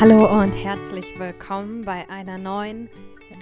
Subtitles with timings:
[0.00, 2.88] Hallo und herzlich willkommen bei einer neuen,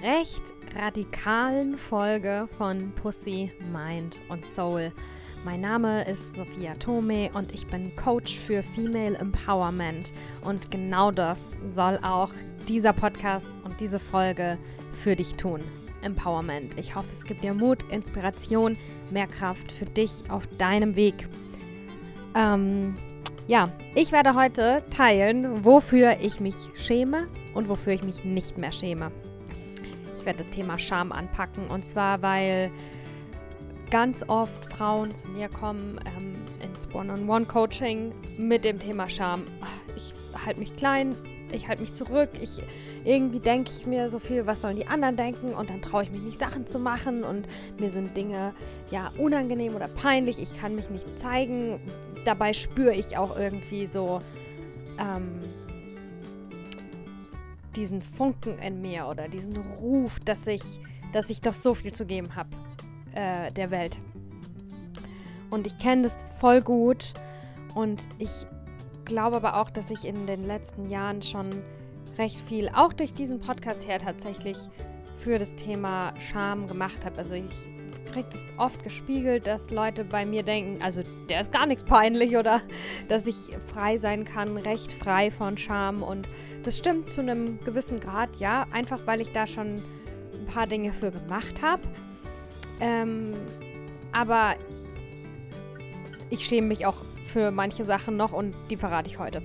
[0.01, 0.41] recht
[0.75, 4.91] radikalen Folge von Pussy, Mind und Soul.
[5.45, 10.13] Mein Name ist Sophia Tome und ich bin Coach für Female Empowerment.
[10.43, 12.31] Und genau das soll auch
[12.67, 14.57] dieser Podcast und diese Folge
[14.93, 15.61] für dich tun.
[16.01, 16.75] Empowerment.
[16.79, 18.77] Ich hoffe, es gibt dir Mut, Inspiration,
[19.11, 21.27] mehr Kraft für dich auf deinem Weg.
[22.33, 22.95] Ähm,
[23.47, 28.71] ja, ich werde heute teilen, wofür ich mich schäme und wofür ich mich nicht mehr
[28.71, 29.11] schäme.
[30.17, 32.69] Ich werde das Thema Scham anpacken und zwar, weil
[33.89, 39.43] ganz oft Frauen zu mir kommen ähm, ins One-on-One-Coaching mit dem Thema Scham.
[39.95, 40.13] Ich
[40.45, 41.15] halte mich klein,
[41.51, 42.61] ich halte mich zurück, ich
[43.03, 45.53] irgendwie denke ich mir so viel, was sollen die anderen denken?
[45.53, 47.23] Und dann traue ich mich nicht Sachen zu machen.
[47.23, 47.47] Und
[47.79, 48.53] mir sind Dinge
[48.91, 51.79] ja unangenehm oder peinlich, ich kann mich nicht zeigen.
[52.25, 54.21] Dabei spüre ich auch irgendwie so
[54.99, 55.39] ähm,
[57.75, 60.63] diesen Funken in mir oder diesen Ruf, dass ich,
[61.13, 62.49] dass ich doch so viel zu geben habe
[63.13, 63.97] äh, der Welt.
[65.49, 67.13] Und ich kenne das voll gut.
[67.73, 68.47] Und ich
[69.07, 71.49] glaube aber auch, dass ich in den letzten Jahren schon
[72.17, 74.57] recht viel, auch durch diesen Podcast her tatsächlich,
[75.19, 77.17] für das Thema Scham gemacht habe.
[77.17, 77.43] Also ich
[78.11, 82.37] kriege das oft gespiegelt, dass Leute bei mir denken, also der ist gar nichts peinlich
[82.37, 82.61] oder
[83.07, 83.35] dass ich
[83.73, 86.03] frei sein kann, recht frei von Scham.
[86.03, 86.27] Und
[86.63, 89.75] das stimmt zu einem gewissen Grad, ja, einfach weil ich da schon
[90.33, 91.81] ein paar Dinge für gemacht habe.
[92.79, 93.33] Ähm,
[94.11, 94.55] aber
[96.29, 96.95] ich schäme mich auch
[97.37, 99.43] für manche Sachen noch und die verrate ich heute.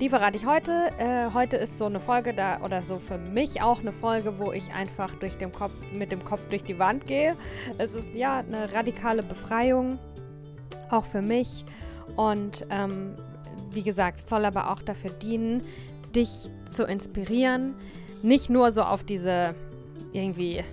[0.00, 0.90] Die verrate ich heute.
[0.98, 4.50] Äh, heute ist so eine Folge da oder so für mich auch eine Folge, wo
[4.50, 7.36] ich einfach durch den Kopf, mit dem Kopf durch die Wand gehe.
[7.78, 10.00] Es ist ja eine radikale Befreiung,
[10.90, 11.64] auch für mich.
[12.16, 13.14] Und ähm,
[13.70, 15.60] wie gesagt, soll aber auch dafür dienen,
[16.16, 17.76] dich zu inspirieren.
[18.24, 19.54] Nicht nur so auf diese
[20.12, 20.64] irgendwie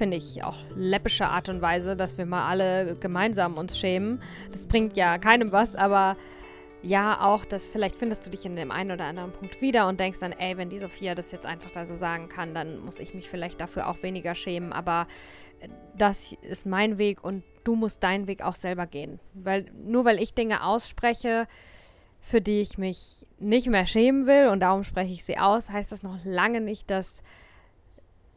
[0.00, 4.22] finde ich, auch läppische Art und Weise, dass wir mal alle gemeinsam uns schämen.
[4.50, 6.16] Das bringt ja keinem was, aber
[6.80, 10.00] ja, auch, dass vielleicht findest du dich in dem einen oder anderen Punkt wieder und
[10.00, 12.98] denkst dann, ey, wenn die Sophia das jetzt einfach da so sagen kann, dann muss
[12.98, 14.72] ich mich vielleicht dafür auch weniger schämen.
[14.72, 15.06] Aber
[15.60, 15.68] äh,
[15.98, 19.20] das ist mein Weg und du musst deinen Weg auch selber gehen.
[19.34, 21.46] Weil nur weil ich Dinge ausspreche,
[22.20, 25.92] für die ich mich nicht mehr schämen will und darum spreche ich sie aus, heißt
[25.92, 27.22] das noch lange nicht, dass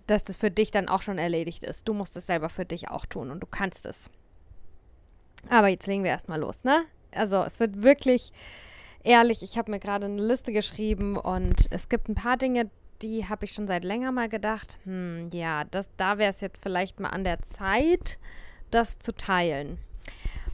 [0.07, 1.87] dass das für dich dann auch schon erledigt ist.
[1.87, 4.09] Du musst es selber für dich auch tun und du kannst es.
[5.49, 6.85] Aber jetzt legen wir erstmal los, ne?
[7.15, 8.31] Also es wird wirklich
[9.03, 12.69] ehrlich, ich habe mir gerade eine Liste geschrieben und es gibt ein paar Dinge,
[13.01, 16.63] die habe ich schon seit länger mal gedacht, hm, ja, das, da wäre es jetzt
[16.63, 18.17] vielleicht mal an der Zeit,
[18.71, 19.77] das zu teilen.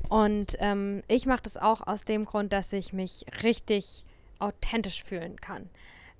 [0.09, 4.03] Und ähm, ich mache das auch aus dem Grund, dass ich mich richtig
[4.39, 5.69] authentisch fühlen kann.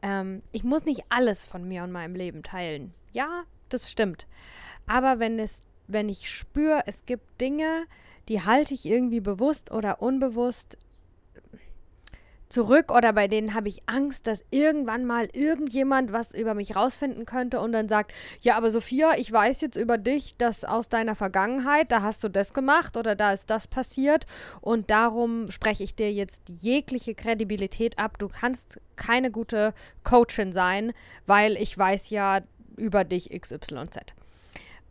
[0.04, 2.94] Ähm, ich muss nicht alles von mir und meinem Leben teilen.
[3.12, 4.28] Ja, das stimmt.
[4.88, 7.86] Aber wenn es, wenn ich spüre, es gibt Dinge,
[8.28, 10.78] die halte ich irgendwie bewusst oder unbewusst
[12.50, 17.25] zurück oder bei denen habe ich Angst, dass irgendwann mal irgendjemand was über mich rausfinden
[17.25, 18.12] könnte und dann sagt,
[18.42, 22.30] ja, aber Sophia, ich weiß jetzt über dich, dass aus deiner Vergangenheit, da hast du
[22.30, 24.25] das gemacht oder da ist das passiert
[24.62, 28.18] und darum spreche ich dir jetzt jegliche Kredibilität ab.
[28.18, 30.94] Du kannst keine gute Coachin sein,
[31.28, 32.42] weil ich weiß ja,
[32.80, 34.00] über dich XYZ.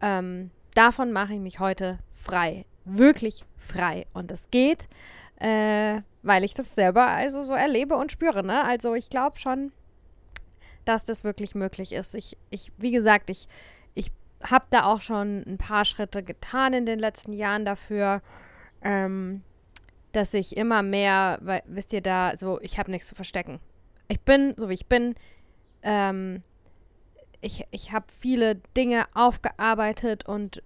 [0.01, 2.65] Ähm, davon mache ich mich heute frei.
[2.85, 4.07] Wirklich frei.
[4.13, 4.89] Und es geht,
[5.41, 8.45] äh, weil ich das selber also so erlebe und spüre.
[8.45, 8.63] Ne?
[8.65, 9.73] Also ich glaube schon,
[10.85, 12.15] dass das wirklich möglich ist.
[12.15, 13.49] Ich, ich wie gesagt, ich,
[13.95, 14.11] ich
[14.43, 18.23] habe da auch schon ein paar Schritte getan in den letzten Jahren dafür,
[18.83, 19.43] ähm,
[20.13, 23.61] dass ich immer mehr, weil, wisst ihr da, so, ich habe nichts zu verstecken.
[24.09, 25.15] Ich bin, so wie ich bin.
[25.83, 26.43] Ähm,
[27.41, 30.63] ich, ich habe viele Dinge aufgearbeitet und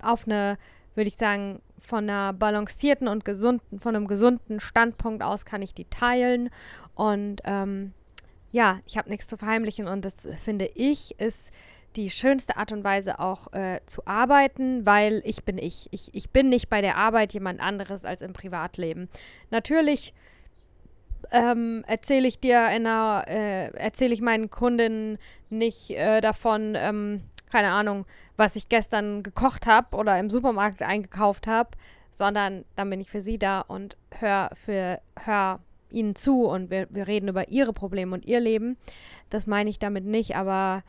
[0.00, 0.58] auf eine,
[0.94, 5.74] würde ich sagen, von einer balancierten und gesunden, von einem gesunden Standpunkt aus kann ich
[5.74, 6.50] die teilen.
[6.94, 7.92] Und ähm,
[8.52, 11.50] ja, ich habe nichts zu verheimlichen und das finde ich ist
[11.96, 15.88] die schönste Art und Weise auch äh, zu arbeiten, weil ich bin ich.
[15.92, 16.12] ich.
[16.14, 19.08] Ich bin nicht bei der Arbeit jemand anderes als im Privatleben.
[19.50, 20.12] Natürlich
[21.32, 25.18] ähm, erzähle ich dir in einer, äh, erzähle ich meinen Kundinnen
[25.50, 28.06] nicht äh, davon, ähm, keine Ahnung,
[28.36, 31.70] was ich gestern gekocht habe oder im Supermarkt eingekauft habe,
[32.10, 35.60] sondern dann bin ich für sie da und hör für hör
[35.90, 38.76] ihnen zu und wir, wir reden über ihre Probleme und ihr Leben.
[39.30, 40.82] Das meine ich damit nicht, aber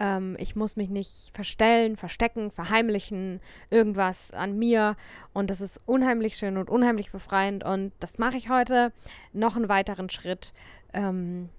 [0.00, 4.96] ähm, ich muss mich nicht verstellen, verstecken, verheimlichen, irgendwas an mir.
[5.32, 7.62] Und das ist unheimlich schön und unheimlich befreiend.
[7.62, 8.92] Und das mache ich heute.
[9.32, 10.52] Noch einen weiteren Schritt.
[10.94, 11.50] Ähm,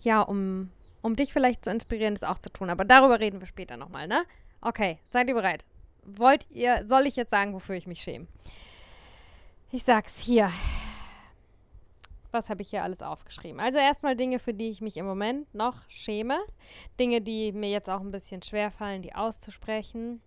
[0.00, 0.70] ja, um,
[1.02, 2.70] um dich vielleicht zu inspirieren, das auch zu tun.
[2.70, 4.24] Aber darüber reden wir später nochmal, ne?
[4.62, 5.64] Okay, seid ihr bereit?
[6.04, 8.26] Wollt ihr, soll ich jetzt sagen, wofür ich mich schäme?
[9.70, 10.50] Ich sag's hier.
[12.32, 13.60] Was habe ich hier alles aufgeschrieben?
[13.60, 16.38] Also erstmal Dinge, für die ich mich im Moment noch schäme.
[16.98, 20.20] Dinge, die mir jetzt auch ein bisschen schwer fallen, die auszusprechen.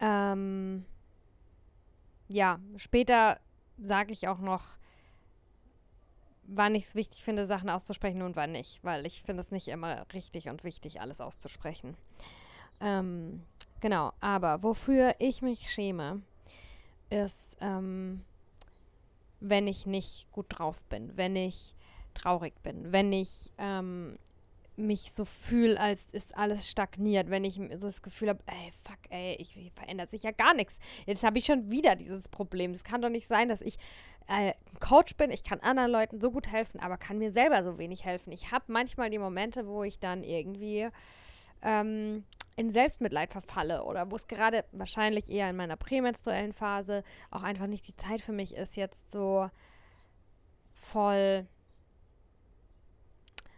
[0.00, 0.84] Ähm,
[2.28, 3.38] ja, später
[3.78, 4.78] sage ich auch noch,
[6.44, 9.68] wann ich es wichtig finde, Sachen auszusprechen und wann nicht, weil ich finde es nicht
[9.68, 11.96] immer richtig und wichtig, alles auszusprechen.
[12.80, 13.42] Ähm,
[13.80, 16.22] genau, aber wofür ich mich schäme,
[17.10, 18.24] ist, ähm,
[19.40, 21.74] wenn ich nicht gut drauf bin, wenn ich
[22.14, 24.18] traurig bin, wenn ich ähm,
[24.76, 28.98] mich so fühle, als ist alles stagniert, wenn ich so das Gefühl habe, ey, fuck,
[29.10, 30.78] ey, ich, verändert sich ja gar nichts.
[31.06, 32.72] Jetzt habe ich schon wieder dieses Problem.
[32.72, 33.78] Es kann doch nicht sein, dass ich
[34.28, 37.78] äh, Coach bin, ich kann anderen Leuten so gut helfen, aber kann mir selber so
[37.78, 38.32] wenig helfen.
[38.32, 40.88] Ich habe manchmal die Momente, wo ich dann irgendwie
[41.62, 42.24] ähm,
[42.56, 47.66] in Selbstmitleid verfalle oder wo es gerade wahrscheinlich eher in meiner prämenstruellen Phase auch einfach
[47.66, 49.50] nicht die Zeit für mich ist, jetzt so
[50.74, 51.46] voll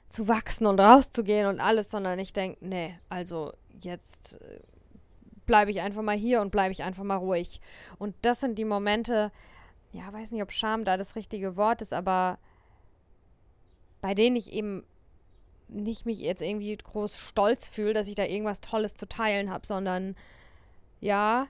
[0.08, 3.52] zu wachsen und rauszugehen und alles, sondern ich denke, nee, also
[3.82, 4.60] jetzt äh,
[5.46, 7.60] bleibe ich einfach mal hier und bleibe ich einfach mal ruhig.
[7.98, 9.30] Und das sind die Momente,
[9.92, 12.38] ja, weiß nicht, ob Scham da das richtige Wort ist, aber
[14.00, 14.84] bei denen ich eben
[15.68, 19.66] nicht mich jetzt irgendwie groß stolz fühle, dass ich da irgendwas Tolles zu teilen habe,
[19.66, 20.16] sondern
[21.00, 21.46] ja,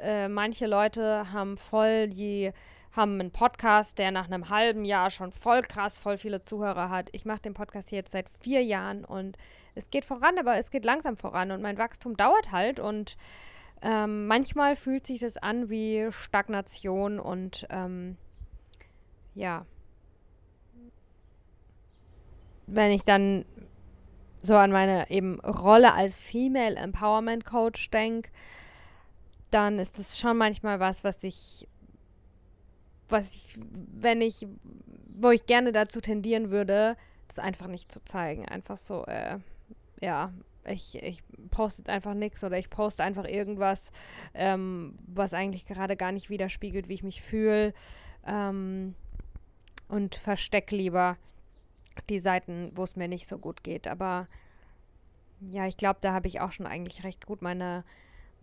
[0.00, 2.52] äh, manche Leute haben voll die
[2.96, 7.08] haben einen Podcast, der nach einem halben Jahr schon voll krass, voll viele Zuhörer hat.
[7.12, 9.36] Ich mache den Podcast jetzt seit vier Jahren und
[9.74, 13.16] es geht voran, aber es geht langsam voran und mein Wachstum dauert halt und
[13.82, 18.16] ähm, manchmal fühlt sich das an wie Stagnation und ähm,
[19.34, 19.66] ja,
[22.66, 23.44] wenn ich dann
[24.42, 28.30] so an meine eben Rolle als Female Empowerment Coach denke,
[29.50, 31.66] dann ist das schon manchmal was, was ich
[33.08, 34.46] was ich, wenn ich,
[35.08, 36.96] wo ich gerne dazu tendieren würde,
[37.28, 38.46] das einfach nicht zu zeigen.
[38.46, 39.38] Einfach so, äh,
[40.00, 40.32] ja,
[40.66, 43.90] ich, ich poste einfach nichts oder ich poste einfach irgendwas,
[44.34, 47.74] ähm, was eigentlich gerade gar nicht widerspiegelt, wie ich mich fühle.
[48.26, 48.94] Ähm,
[49.88, 51.16] und verstecke lieber
[52.08, 53.88] die Seiten, wo es mir nicht so gut geht.
[53.88, 54.26] Aber
[55.40, 57.84] ja, ich glaube, da habe ich auch schon eigentlich recht gut meine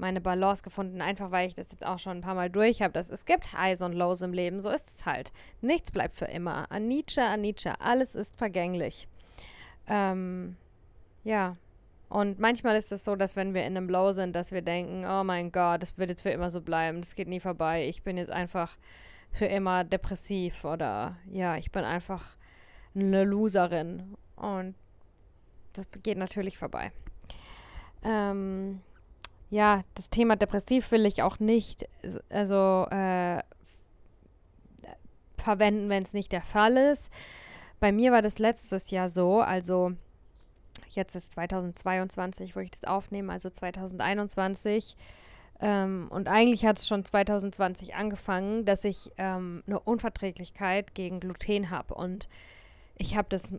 [0.01, 3.00] meine Balance gefunden, einfach weil ich das jetzt auch schon ein paar Mal durch habe,
[3.00, 5.31] es gibt Highs und Lows im Leben, so ist es halt.
[5.62, 6.69] Nichts bleibt für immer.
[6.71, 9.07] An Nietzsche, an Nietzsche, alles ist vergänglich.
[9.88, 10.57] Ähm,
[11.24, 11.56] ja.
[12.09, 15.06] Und manchmal ist es so, dass wenn wir in einem Low sind, dass wir denken,
[15.06, 18.04] oh mein Gott, das wird jetzt für immer so bleiben, das geht nie vorbei, ich
[18.04, 18.75] bin jetzt einfach
[19.31, 22.36] für immer depressiv oder ja, ich bin einfach
[22.96, 24.16] eine Loserin.
[24.36, 24.76] Und
[25.74, 26.92] das geht natürlich vorbei.
[28.04, 28.82] Ähm,
[29.50, 31.88] ja, das Thema depressiv will ich auch nicht,
[32.30, 33.40] also äh,
[35.38, 37.10] verwenden, wenn es nicht der Fall ist.
[37.80, 39.92] Bei mir war das letztes Jahr so, also
[40.90, 44.96] jetzt ist 2022, wo ich das aufnehme, also 2021.
[45.60, 51.69] Ähm, und eigentlich hat es schon 2020 angefangen, dass ich ähm, eine Unverträglichkeit gegen Gluten
[51.69, 51.94] habe.
[51.94, 52.30] Und
[52.98, 53.54] ich habe das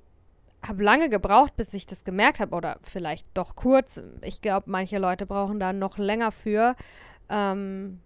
[0.64, 4.00] habe lange gebraucht, bis ich das gemerkt habe, oder vielleicht doch kurz.
[4.22, 6.76] Ich glaube, manche Leute brauchen da noch länger für.
[7.28, 8.00] Ähm,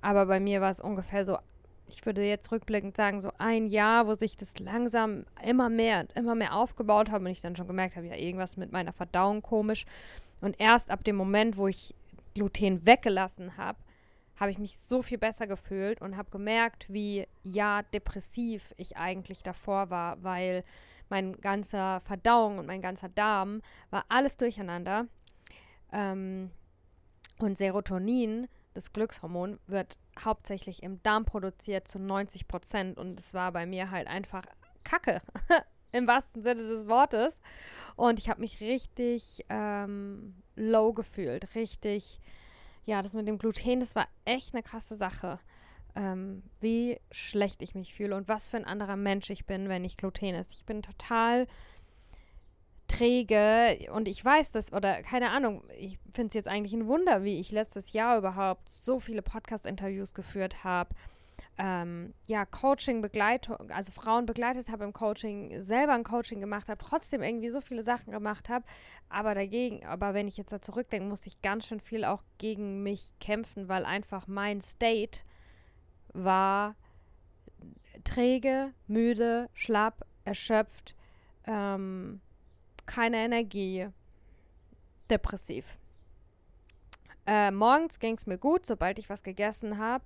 [0.00, 1.36] aber bei mir war es ungefähr so,
[1.88, 6.12] ich würde jetzt rückblickend sagen, so ein Jahr, wo sich das langsam immer mehr und
[6.16, 9.42] immer mehr aufgebaut habe und ich dann schon gemerkt habe, ja, irgendwas mit meiner Verdauung
[9.42, 9.84] komisch.
[10.40, 11.94] Und erst ab dem Moment, wo ich
[12.34, 13.78] Gluten weggelassen habe,
[14.36, 19.42] habe ich mich so viel besser gefühlt und habe gemerkt, wie ja depressiv ich eigentlich
[19.42, 20.64] davor war, weil
[21.08, 25.06] mein ganzer Verdauung und mein ganzer Darm war alles durcheinander.
[25.92, 26.50] Ähm,
[27.38, 32.98] und Serotonin, das Glückshormon, wird hauptsächlich im Darm produziert zu 90 Prozent.
[32.98, 34.42] Und es war bei mir halt einfach
[34.84, 35.20] Kacke.
[35.92, 37.40] Im wahrsten Sinne des Wortes.
[37.94, 41.54] Und ich habe mich richtig ähm, low gefühlt.
[41.54, 42.20] Richtig,
[42.86, 45.38] ja, das mit dem Gluten, das war echt eine krasse Sache
[45.96, 49.84] ähm, wie schlecht ich mich fühle und was für ein anderer Mensch ich bin, wenn
[49.84, 50.52] ich Gluten esse.
[50.52, 51.46] Ich bin total
[52.86, 57.24] träge und ich weiß das, oder keine Ahnung, ich finde es jetzt eigentlich ein Wunder,
[57.24, 60.94] wie ich letztes Jahr überhaupt so viele Podcast-Interviews geführt habe.
[61.58, 67.22] Ähm, ja, Coaching-Begleitung, also Frauen begleitet habe im Coaching, selber ein Coaching gemacht habe, trotzdem
[67.22, 68.66] irgendwie so viele Sachen gemacht habe.
[69.08, 72.82] Aber dagegen, aber wenn ich jetzt da zurückdenke, musste ich ganz schön viel auch gegen
[72.82, 75.20] mich kämpfen, weil einfach mein State
[76.12, 76.74] war
[78.04, 80.94] träge, müde, schlapp, erschöpft
[81.46, 82.20] ähm,
[82.84, 83.88] keine Energie,
[85.10, 85.78] depressiv.
[87.26, 90.04] Äh, morgens ging es mir gut, sobald ich was gegessen habe.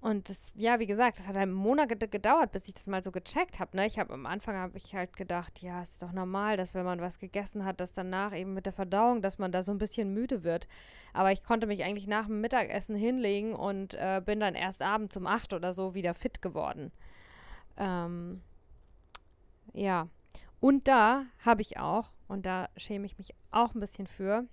[0.00, 3.10] Und das, ja, wie gesagt, das hat einen Monat gedauert, bis ich das mal so
[3.10, 3.76] gecheckt habe.
[3.76, 3.86] Ne?
[3.86, 7.00] Ich habe am Anfang habe ich halt gedacht, ja, ist doch normal, dass wenn man
[7.00, 10.14] was gegessen hat, dass danach eben mit der Verdauung, dass man da so ein bisschen
[10.14, 10.68] müde wird.
[11.12, 15.16] Aber ich konnte mich eigentlich nach dem Mittagessen hinlegen und äh, bin dann erst abends
[15.16, 16.92] um acht oder so wieder fit geworden.
[17.76, 18.40] Ähm,
[19.72, 20.06] ja.
[20.60, 24.44] Und da habe ich auch, und da schäme ich mich auch ein bisschen für,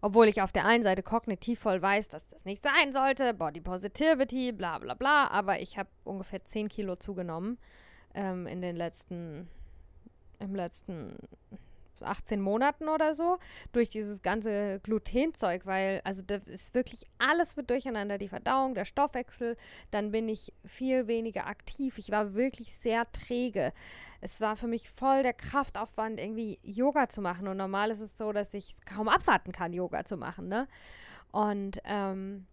[0.00, 3.60] obwohl ich auf der einen Seite kognitiv voll weiß, dass das nicht sein sollte, Body
[3.60, 7.58] Positivity, bla bla bla, aber ich habe ungefähr 10 Kilo zugenommen
[8.14, 9.48] ähm, in den letzten,
[10.38, 11.16] im letzten
[12.02, 13.38] 18 Monaten oder so
[13.72, 18.84] durch dieses ganze Glutenzeug, weil also das ist wirklich alles wird durcheinander, die Verdauung, der
[18.84, 19.56] Stoffwechsel,
[19.90, 21.98] dann bin ich viel weniger aktiv.
[21.98, 23.72] Ich war wirklich sehr träge.
[24.20, 28.16] Es war für mich voll der Kraftaufwand irgendwie Yoga zu machen und normal ist es
[28.16, 30.66] so, dass ich kaum abwarten kann, Yoga zu machen, ne?
[31.30, 32.46] Und ähm,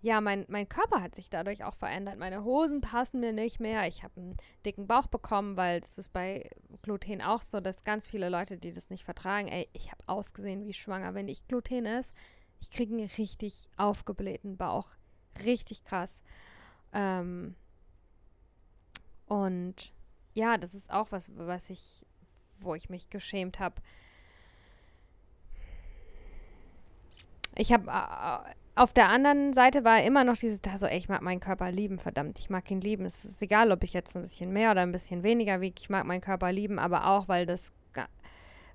[0.00, 2.18] ja, mein, mein Körper hat sich dadurch auch verändert.
[2.18, 3.88] Meine Hosen passen mir nicht mehr.
[3.88, 6.48] Ich habe einen dicken Bauch bekommen, weil es ist bei
[6.82, 10.64] Gluten auch so, dass ganz viele Leute, die das nicht vertragen, ey, ich habe ausgesehen
[10.64, 11.14] wie schwanger.
[11.14, 12.12] Wenn ich Gluten esse,
[12.60, 14.86] ich kriege einen richtig aufgeblähten Bauch.
[15.44, 16.22] Richtig krass.
[16.92, 17.56] Ähm,
[19.26, 19.92] und
[20.34, 22.06] ja, das ist auch was, was ich,
[22.60, 23.82] wo ich mich geschämt habe.
[27.56, 31.08] Ich habe äh, auf der anderen Seite war immer noch dieses, da so, ey, ich
[31.08, 33.04] mag meinen Körper lieben, verdammt, ich mag ihn lieben.
[33.04, 35.90] Es ist egal, ob ich jetzt ein bisschen mehr oder ein bisschen weniger wiege, ich
[35.90, 37.72] mag meinen Körper lieben, aber auch, weil das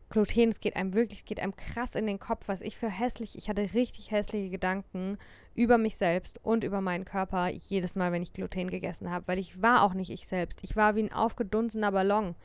[0.09, 2.89] Gluten, es geht einem wirklich, es geht einem krass in den Kopf, was ich für
[2.89, 5.17] hässlich, ich hatte richtig hässliche Gedanken
[5.55, 9.39] über mich selbst und über meinen Körper jedes Mal, wenn ich Gluten gegessen habe, weil
[9.39, 10.63] ich war auch nicht ich selbst.
[10.63, 12.35] Ich war wie ein aufgedunsener Ballon.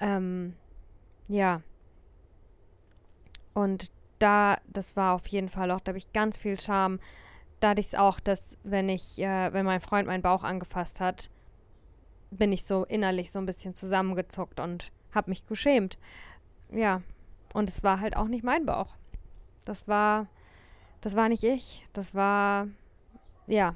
[0.00, 0.54] Ähm,
[1.28, 1.62] ja.
[3.54, 7.00] Und da, das war auf jeden Fall auch, da habe ich ganz viel Scham.
[7.58, 11.00] Da hatte ich es auch, dass wenn ich, äh, wenn mein Freund meinen Bauch angefasst
[11.00, 11.30] hat,
[12.30, 15.98] bin ich so innerlich so ein bisschen zusammengezuckt und habe mich geschämt.
[16.70, 17.02] Ja,
[17.52, 18.94] und es war halt auch nicht mein Bauch.
[19.64, 20.28] Das war,
[21.00, 21.86] das war nicht ich.
[21.92, 22.68] Das war,
[23.46, 23.74] ja.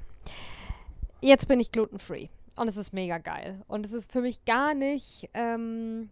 [1.21, 3.63] Jetzt bin ich glutenfree und es ist mega geil.
[3.67, 6.11] Und es ist für mich gar nicht, ähm,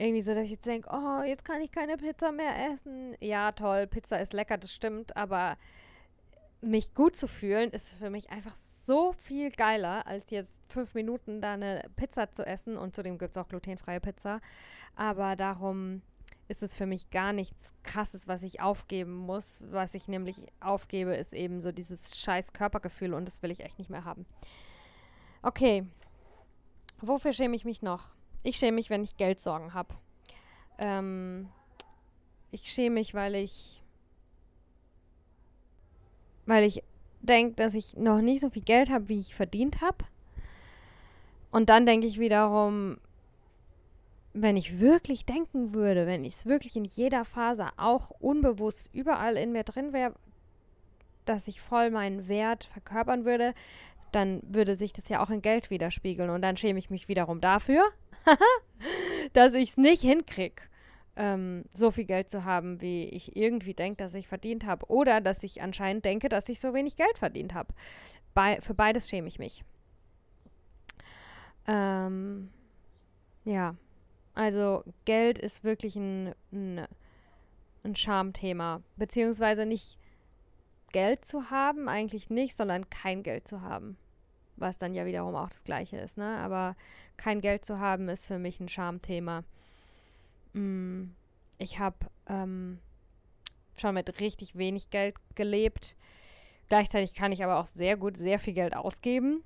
[0.00, 3.16] irgendwie so, dass ich jetzt denke, oh, jetzt kann ich keine Pizza mehr essen.
[3.20, 5.56] Ja, toll, Pizza ist lecker, das stimmt, aber
[6.62, 11.40] mich gut zu fühlen, ist für mich einfach so viel geiler, als jetzt fünf Minuten
[11.40, 12.76] da eine Pizza zu essen.
[12.76, 14.40] Und zudem gibt es auch glutenfreie Pizza.
[14.96, 16.02] Aber darum
[16.48, 19.62] ist es für mich gar nichts Krasses, was ich aufgeben muss.
[19.70, 23.78] Was ich nämlich aufgebe, ist eben so dieses scheiß Körpergefühl und das will ich echt
[23.78, 24.26] nicht mehr haben.
[25.42, 25.86] Okay.
[27.00, 28.10] Wofür schäme ich mich noch?
[28.42, 29.94] Ich schäme mich, wenn ich Geldsorgen habe.
[30.78, 31.48] Ähm,
[32.50, 33.82] ich schäme mich, weil ich,
[36.46, 36.82] weil ich
[37.20, 40.04] denke, dass ich noch nicht so viel Geld habe, wie ich verdient habe.
[41.50, 42.98] Und dann denke ich wiederum,
[44.32, 49.36] wenn ich wirklich denken würde, wenn ich es wirklich in jeder Phase auch unbewusst überall
[49.36, 50.14] in mir drin wäre,
[51.24, 53.54] dass ich voll meinen Wert verkörpern würde,
[54.12, 56.30] dann würde sich das ja auch in Geld widerspiegeln.
[56.30, 57.82] Und dann schäme ich mich wiederum dafür,
[59.32, 60.62] dass ich es nicht hinkriege,
[61.16, 64.86] ähm, so viel Geld zu haben, wie ich irgendwie denke, dass ich verdient habe.
[64.90, 67.74] Oder dass ich anscheinend denke, dass ich so wenig Geld verdient habe.
[68.34, 69.64] Bei, für beides schäme ich mich.
[71.66, 72.50] Ähm,
[73.44, 73.74] ja,
[74.34, 76.86] also Geld ist wirklich ein, ein,
[77.84, 78.82] ein Schamthema.
[78.96, 79.98] Beziehungsweise nicht
[80.92, 83.96] Geld zu haben, eigentlich nicht, sondern kein Geld zu haben.
[84.60, 86.38] Was dann ja wiederum auch das Gleiche ist, ne?
[86.38, 86.76] Aber
[87.16, 89.44] kein Geld zu haben ist für mich ein Schamthema.
[90.52, 91.04] Mm,
[91.58, 91.96] ich habe
[92.28, 92.78] ähm,
[93.76, 95.96] schon mit richtig wenig Geld gelebt.
[96.68, 99.42] Gleichzeitig kann ich aber auch sehr gut sehr viel Geld ausgeben.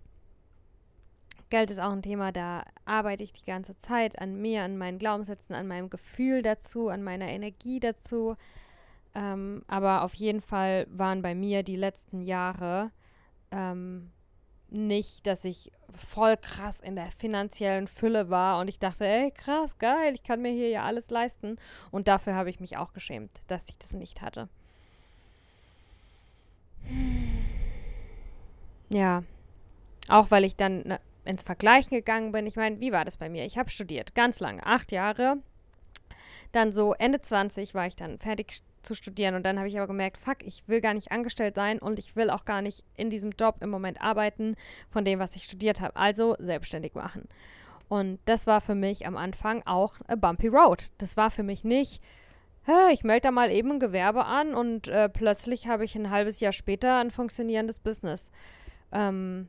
[1.50, 4.98] Geld ist auch ein Thema, da arbeite ich die ganze Zeit an mir, an meinen
[4.98, 8.36] Glaubenssätzen, an meinem Gefühl dazu, an meiner Energie dazu.
[9.14, 12.90] Ähm, aber auf jeden Fall waren bei mir die letzten Jahre
[13.52, 14.10] ähm,
[14.74, 15.70] nicht, dass ich
[16.08, 20.42] voll krass in der finanziellen Fülle war und ich dachte, ey, krass, geil, ich kann
[20.42, 21.56] mir hier ja alles leisten.
[21.90, 24.48] Und dafür habe ich mich auch geschämt, dass ich das nicht hatte.
[28.90, 29.22] Ja,
[30.08, 32.46] auch weil ich dann ne, ins Vergleichen gegangen bin.
[32.46, 33.44] Ich meine, wie war das bei mir?
[33.46, 35.38] Ich habe studiert, ganz lange, acht Jahre.
[36.52, 39.34] Dann so Ende 20 war ich dann fertig zu studieren.
[39.34, 42.16] Und dann habe ich aber gemerkt, fuck, ich will gar nicht angestellt sein und ich
[42.16, 44.56] will auch gar nicht in diesem Job im Moment arbeiten
[44.90, 45.96] von dem, was ich studiert habe.
[45.96, 47.28] Also selbstständig machen.
[47.88, 50.90] Und das war für mich am Anfang auch a bumpy road.
[50.98, 52.02] Das war für mich nicht,
[52.92, 56.40] ich melde da mal eben ein Gewerbe an und äh, plötzlich habe ich ein halbes
[56.40, 58.30] Jahr später ein funktionierendes Business.
[58.90, 59.48] Ähm,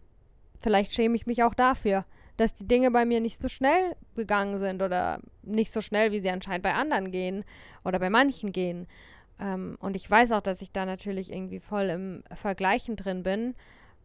[0.59, 4.59] vielleicht schäme ich mich auch dafür, dass die Dinge bei mir nicht so schnell gegangen
[4.59, 7.45] sind oder nicht so schnell, wie sie anscheinend bei anderen gehen
[7.85, 8.87] oder bei manchen gehen.
[9.39, 13.55] Ähm, und ich weiß auch, dass ich da natürlich irgendwie voll im Vergleichen drin bin.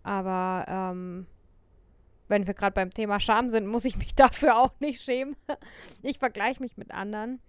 [0.02, 1.26] Aber ähm,
[2.28, 5.36] wenn wir gerade beim Thema Scham sind, muss ich mich dafür auch nicht schämen.
[6.02, 7.40] Ich vergleiche mich mit anderen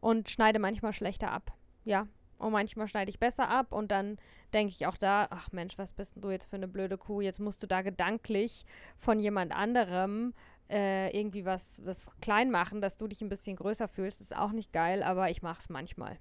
[0.00, 1.52] und schneide manchmal schlechter ab.
[1.84, 2.06] Ja.
[2.38, 4.16] Und manchmal schneide ich besser ab und dann
[4.52, 7.20] denke ich auch da, ach Mensch, was bist denn du jetzt für eine blöde Kuh?
[7.20, 8.64] Jetzt musst du da gedanklich
[8.96, 10.34] von jemand anderem
[10.70, 14.20] äh, irgendwie was, was klein machen, dass du dich ein bisschen größer fühlst.
[14.20, 16.16] Ist auch nicht geil, aber ich mache es manchmal.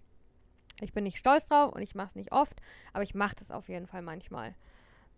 [0.82, 2.62] Ich bin nicht stolz drauf und ich mache es nicht oft,
[2.94, 4.54] aber ich mache das auf jeden Fall manchmal.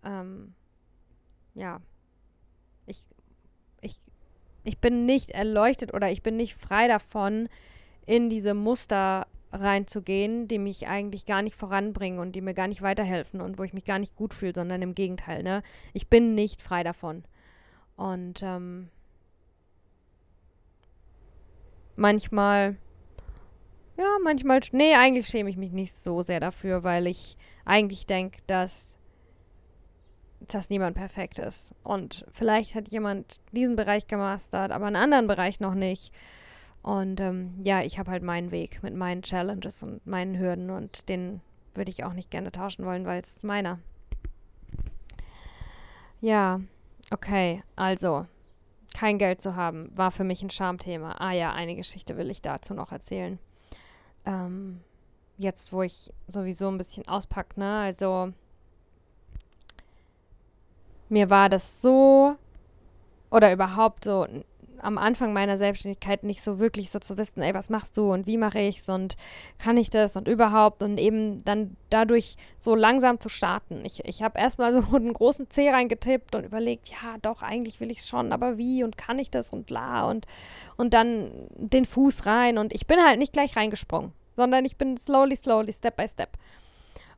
[0.03, 0.53] Ähm,
[1.53, 1.81] ja,
[2.85, 3.05] ich,
[3.81, 3.97] ich,
[4.63, 7.49] ich bin nicht erleuchtet oder ich bin nicht frei davon,
[8.05, 12.81] in diese Muster reinzugehen, die mich eigentlich gar nicht voranbringen und die mir gar nicht
[12.81, 15.63] weiterhelfen und wo ich mich gar nicht gut fühle, sondern im Gegenteil, ne?
[15.93, 17.23] Ich bin nicht frei davon.
[17.95, 18.89] Und ähm,
[21.95, 22.77] manchmal,
[23.99, 28.39] ja, manchmal, nee, eigentlich schäme ich mich nicht so sehr dafür, weil ich eigentlich denke,
[28.47, 28.89] dass
[30.47, 31.73] dass niemand perfekt ist.
[31.83, 36.13] Und vielleicht hat jemand diesen Bereich gemastert, aber einen anderen Bereich noch nicht.
[36.81, 41.09] Und ähm, ja, ich habe halt meinen Weg mit meinen Challenges und meinen Hürden und
[41.09, 41.41] den
[41.73, 43.79] würde ich auch nicht gerne tauschen wollen, weil es ist meiner.
[46.21, 46.61] Ja,
[47.11, 48.25] okay, also
[48.93, 51.15] kein Geld zu haben war für mich ein Schamthema.
[51.19, 53.39] Ah ja, eine Geschichte will ich dazu noch erzählen.
[54.29, 54.81] Ähm,
[55.39, 57.79] jetzt, wo ich sowieso ein bisschen auspack, ne?
[57.79, 58.31] Also
[61.09, 62.35] mir war das so
[63.31, 64.27] oder überhaupt so
[64.81, 68.27] am Anfang meiner Selbstständigkeit nicht so wirklich so zu wissen, ey, was machst du und
[68.27, 69.17] wie mache ich's und
[69.57, 73.83] kann ich das und überhaupt und eben dann dadurch so langsam zu starten.
[73.83, 77.91] Ich, ich habe erstmal so einen großen C reingetippt und überlegt, ja, doch, eigentlich will
[77.91, 80.25] ich es schon, aber wie und kann ich das und la und,
[80.77, 84.95] und dann den Fuß rein und ich bin halt nicht gleich reingesprungen, sondern ich bin
[84.95, 86.37] slowly, slowly, step by step.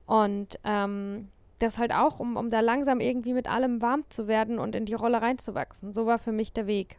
[0.07, 1.27] Und ähm,
[1.59, 4.85] das halt auch, um, um da langsam irgendwie mit allem warm zu werden und in
[4.85, 5.93] die Rolle reinzuwachsen.
[5.93, 6.97] So war für mich der Weg.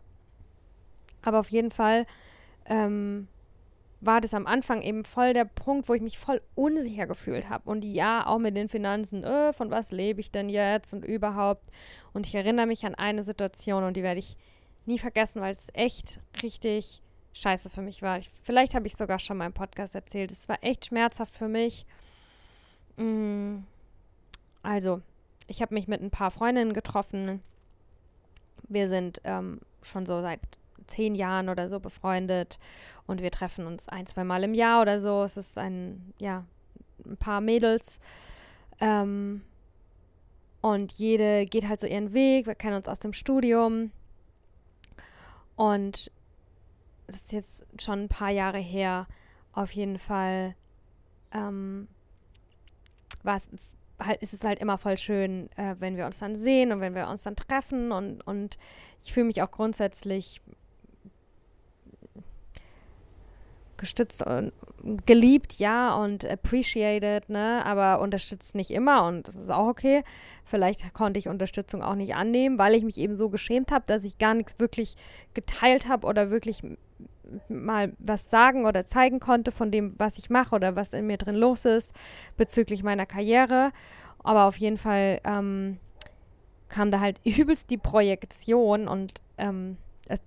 [1.23, 2.07] Aber auf jeden Fall
[2.67, 3.27] ähm,
[4.01, 7.69] war das am Anfang eben voll der Punkt, wo ich mich voll unsicher gefühlt habe.
[7.69, 11.69] Und ja, auch mit den Finanzen, äh, von was lebe ich denn jetzt und überhaupt.
[12.13, 14.37] Und ich erinnere mich an eine Situation und die werde ich
[14.87, 17.03] nie vergessen, weil es echt richtig
[17.33, 18.19] scheiße für mich war.
[18.19, 20.31] Ich, vielleicht habe ich sogar schon mal im Podcast erzählt.
[20.31, 21.87] Es war echt schmerzhaft für mich.
[22.97, 23.59] Mm,
[24.63, 25.01] also,
[25.47, 27.43] ich habe mich mit ein paar Freundinnen getroffen.
[28.69, 30.41] Wir sind ähm, schon so seit
[30.87, 32.59] zehn Jahren oder so befreundet
[33.07, 35.23] und wir treffen uns ein, zwei Mal im Jahr oder so.
[35.23, 36.45] Es ist ein, ja,
[37.07, 37.99] ein paar Mädels.
[38.81, 39.43] Ähm,
[40.61, 42.47] und jede geht halt so ihren Weg.
[42.47, 43.91] Wir kennen uns aus dem Studium.
[45.57, 46.11] Und
[47.13, 49.07] das ist jetzt schon ein paar Jahre her.
[49.53, 50.55] Auf jeden Fall
[51.33, 51.89] ähm,
[54.07, 56.95] halt ist es halt immer voll schön, äh, wenn wir uns dann sehen und wenn
[56.95, 58.59] wir uns dann treffen und, und
[59.03, 60.41] ich fühle mich auch grundsätzlich
[63.83, 64.53] gestützt und
[65.07, 70.05] geliebt, ja, und appreciated, ne, aber unterstützt nicht immer und das ist auch okay.
[70.45, 74.05] Vielleicht konnte ich Unterstützung auch nicht annehmen, weil ich mich eben so geschämt habe, dass
[74.05, 74.95] ich gar nichts wirklich
[75.35, 76.63] geteilt habe oder wirklich
[77.49, 81.17] mal was sagen oder zeigen konnte von dem, was ich mache oder was in mir
[81.17, 81.93] drin los ist
[82.37, 83.73] bezüglich meiner Karriere.
[84.23, 85.79] Aber auf jeden Fall ähm,
[86.69, 89.77] kam da halt übelst die Projektion und ähm,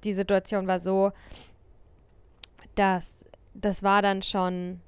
[0.04, 1.14] die Situation war so,
[2.76, 4.82] dass das war dann schon,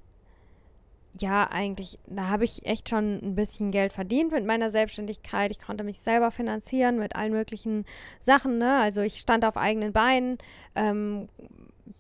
[1.20, 5.52] ja, eigentlich, da habe ich echt schon ein bisschen Geld verdient mit meiner Selbstständigkeit.
[5.52, 7.86] Ich konnte mich selber finanzieren mit allen möglichen
[8.20, 8.78] Sachen, ne?
[8.80, 10.38] Also ich stand auf eigenen Beinen,
[10.76, 11.30] ähm,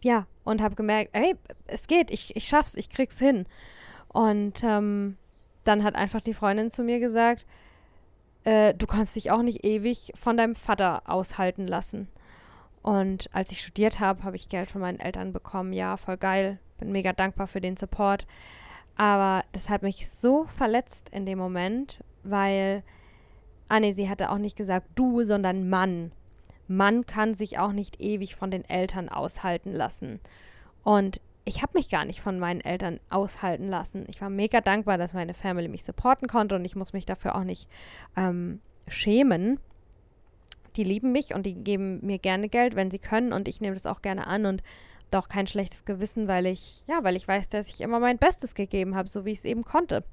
[0.03, 3.45] ja, und habe gemerkt, hey, es geht, ich, ich schaff's, ich krieg's hin.
[4.09, 5.17] Und ähm,
[5.63, 7.45] dann hat einfach die Freundin zu mir gesagt,
[8.43, 12.07] äh, du kannst dich auch nicht ewig von deinem Vater aushalten lassen.
[12.87, 15.73] Und als ich studiert habe, habe ich Geld von meinen Eltern bekommen.
[15.73, 16.57] Ja, voll geil.
[16.77, 18.25] Bin mega dankbar für den Support.
[18.95, 22.83] Aber das hat mich so verletzt in dem Moment, weil,
[23.67, 26.13] ah nee, sie hatte auch nicht gesagt du, sondern Mann.
[26.69, 30.21] Mann kann sich auch nicht ewig von den Eltern aushalten lassen.
[30.85, 34.05] Und ich habe mich gar nicht von meinen Eltern aushalten lassen.
[34.07, 37.35] Ich war mega dankbar, dass meine Family mich supporten konnte und ich muss mich dafür
[37.35, 37.67] auch nicht
[38.15, 39.59] ähm, schämen.
[40.77, 43.75] Die lieben mich und die geben mir gerne Geld, wenn sie können und ich nehme
[43.75, 44.63] das auch gerne an und
[45.11, 48.55] auch kein schlechtes Gewissen, weil ich, ja, weil ich weiß, dass ich immer mein Bestes
[48.55, 50.03] gegeben habe, so wie ich es eben konnte.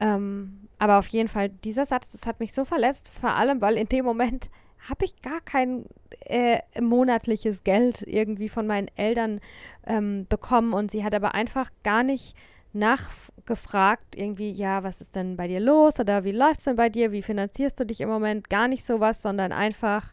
[0.00, 3.76] Ähm, aber auf jeden Fall, dieser Satz, das hat mich so verletzt, vor allem, weil
[3.76, 4.50] in dem Moment
[4.88, 5.86] habe ich gar kein
[6.20, 9.40] äh, monatliches Geld irgendwie von meinen Eltern
[9.86, 12.36] ähm, bekommen und sie hat aber einfach gar nicht
[12.72, 16.88] nachgefragt, irgendwie, ja, was ist denn bei dir los oder wie läuft es denn bei
[16.88, 20.12] dir, wie finanzierst du dich im Moment, gar nicht sowas, sondern einfach,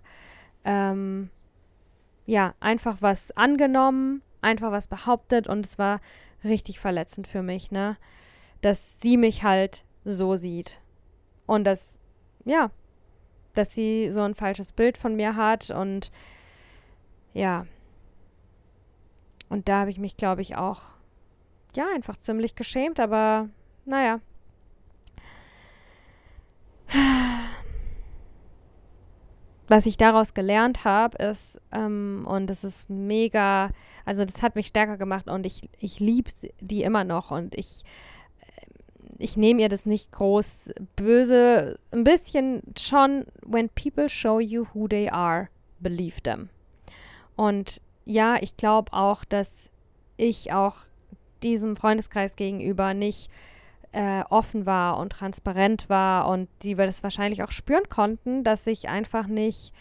[0.64, 1.30] ähm,
[2.26, 6.00] ja, einfach was angenommen, einfach was behauptet und es war
[6.44, 7.98] richtig verletzend für mich, ne,
[8.62, 10.80] dass sie mich halt so sieht.
[11.48, 12.00] Und dass,
[12.46, 12.72] ja,
[13.54, 16.12] dass sie so ein falsches Bild von mir hat und
[17.34, 17.66] ja.
[19.50, 20.95] Und da habe ich mich, glaube ich, auch,
[21.76, 23.50] ja, einfach ziemlich geschämt, aber
[23.86, 24.20] naja.
[29.68, 33.72] Was ich daraus gelernt habe, ist, ähm, und das ist mega,
[34.06, 37.84] also das hat mich stärker gemacht und ich, ich liebe die immer noch und ich
[39.18, 41.80] ich nehme ihr das nicht groß böse.
[41.92, 46.50] Ein bisschen schon, when people show you who they are, believe them.
[47.36, 49.70] Und ja, ich glaube auch, dass
[50.18, 50.76] ich auch
[51.46, 53.30] diesem Freundeskreis gegenüber nicht
[53.92, 58.68] äh, offen war und transparent war und die wir das wahrscheinlich auch spüren konnten, dass
[58.68, 59.72] ich einfach nicht,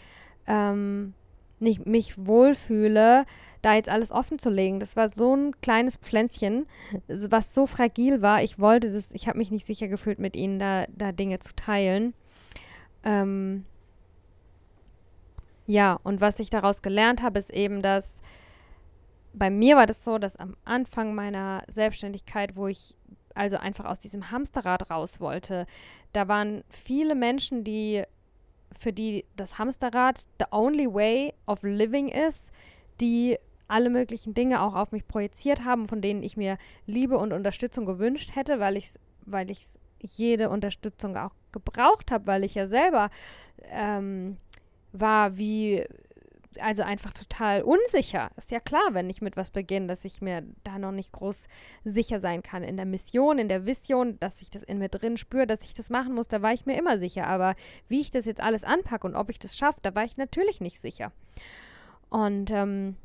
[0.47, 1.13] ähm,
[1.59, 3.25] nicht mich wohlfühle,
[3.61, 4.79] da jetzt alles offen zu legen.
[4.79, 6.67] Das war so ein kleines Pflänzchen,
[7.07, 8.43] was so fragil war.
[8.43, 11.53] Ich wollte das, ich habe mich nicht sicher gefühlt, mit ihnen da, da Dinge zu
[11.55, 12.13] teilen.
[13.03, 13.65] Ähm,
[15.67, 18.21] ja, und was ich daraus gelernt habe, ist eben, dass
[19.37, 22.97] bei mir war das so, dass am Anfang meiner Selbstständigkeit, wo ich
[23.33, 25.65] also einfach aus diesem Hamsterrad raus wollte,
[26.13, 28.03] da waren viele Menschen, die
[28.77, 32.51] für die das Hamsterrad the only way of living ist,
[33.01, 37.33] die alle möglichen Dinge auch auf mich projiziert haben, von denen ich mir Liebe und
[37.33, 38.91] Unterstützung gewünscht hätte, weil ich
[39.25, 39.65] weil ich
[39.99, 43.09] jede Unterstützung auch gebraucht habe, weil ich ja selber
[43.71, 44.37] ähm,
[44.91, 45.83] war wie
[46.61, 48.29] also einfach total unsicher.
[48.37, 51.47] Ist ja klar, wenn ich mit was beginne, dass ich mir da noch nicht groß
[51.83, 52.63] sicher sein kann.
[52.63, 55.73] In der Mission, in der Vision, dass ich das in mir drin spüre, dass ich
[55.73, 57.27] das machen muss, da war ich mir immer sicher.
[57.27, 57.55] Aber
[57.87, 60.61] wie ich das jetzt alles anpacke und ob ich das schaffe, da war ich natürlich
[60.61, 61.11] nicht sicher.
[62.09, 62.95] Und ähm,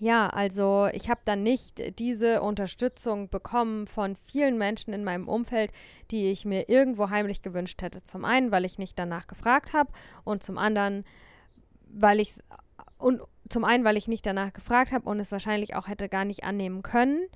[0.00, 5.72] ja, also ich habe dann nicht diese Unterstützung bekommen von vielen Menschen in meinem Umfeld,
[6.12, 8.04] die ich mir irgendwo heimlich gewünscht hätte.
[8.04, 9.90] Zum einen, weil ich nicht danach gefragt habe
[10.24, 11.04] und zum anderen,
[12.00, 12.34] weil ich
[12.98, 16.24] und zum einen, weil ich nicht danach gefragt habe und es wahrscheinlich auch hätte gar
[16.24, 17.26] nicht annehmen können,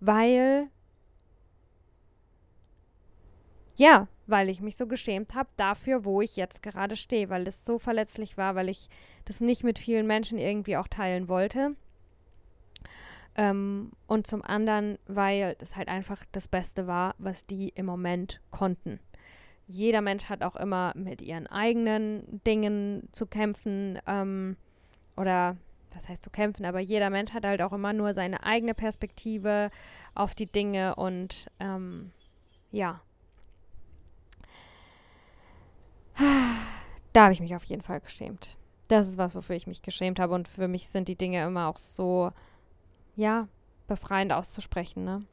[0.00, 0.68] weil
[3.76, 7.64] ja, weil ich mich so geschämt habe dafür, wo ich jetzt gerade stehe, weil es
[7.64, 8.88] so verletzlich war, weil ich
[9.24, 11.74] das nicht mit vielen Menschen irgendwie auch teilen wollte.
[13.36, 18.40] Ähm, und zum anderen, weil das halt einfach das Beste war, was die im Moment
[18.50, 19.00] konnten.
[19.70, 24.56] Jeder Mensch hat auch immer mit ihren eigenen Dingen zu kämpfen ähm,
[25.16, 25.56] oder
[25.94, 29.70] was heißt zu kämpfen, aber jeder Mensch hat halt auch immer nur seine eigene Perspektive
[30.14, 32.10] auf die Dinge und ähm,
[32.72, 33.00] ja.
[37.12, 38.56] Da habe ich mich auf jeden Fall geschämt.
[38.86, 41.68] Das ist was, wofür ich mich geschämt habe und für mich sind die Dinge immer
[41.68, 42.30] auch so
[43.16, 43.48] ja,
[43.86, 45.24] befreiend auszusprechen, ne?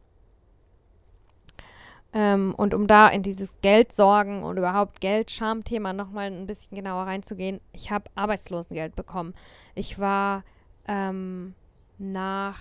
[2.13, 7.59] Ähm, und um da in dieses Geldsorgen und überhaupt Geldscham-Thema nochmal ein bisschen genauer reinzugehen,
[7.73, 9.33] ich habe Arbeitslosengeld bekommen.
[9.75, 10.43] Ich war
[10.87, 11.53] ähm,
[11.97, 12.59] nach,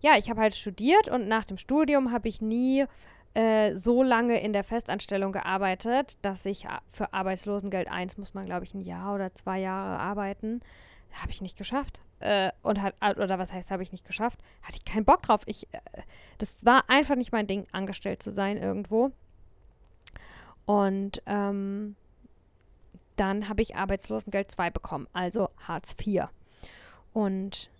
[0.00, 2.84] ja, ich habe halt studiert und nach dem Studium habe ich nie
[3.34, 8.64] äh, so lange in der Festanstellung gearbeitet, dass ich für Arbeitslosengeld 1 muss man, glaube
[8.64, 10.60] ich, ein Jahr oder zwei Jahre arbeiten.
[11.12, 12.00] Habe ich nicht geschafft.
[12.20, 14.40] Äh, und hat, oder was heißt, habe ich nicht geschafft?
[14.62, 15.42] Hatte ich keinen Bock drauf.
[15.46, 15.80] Ich, äh,
[16.38, 19.12] das war einfach nicht mein Ding, angestellt zu sein irgendwo.
[20.66, 21.96] Und ähm,
[23.16, 26.24] dann habe ich Arbeitslosengeld 2 bekommen, also Hartz IV.
[27.12, 27.70] Und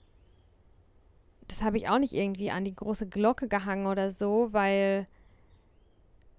[1.49, 5.07] das habe ich auch nicht irgendwie an die große Glocke gehangen oder so, weil.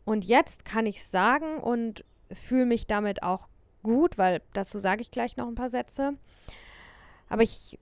[0.05, 3.47] Und jetzt kann ich sagen und fühle mich damit auch
[3.83, 6.13] gut, weil dazu sage ich gleich noch ein paar Sätze.
[7.27, 7.77] Aber ich,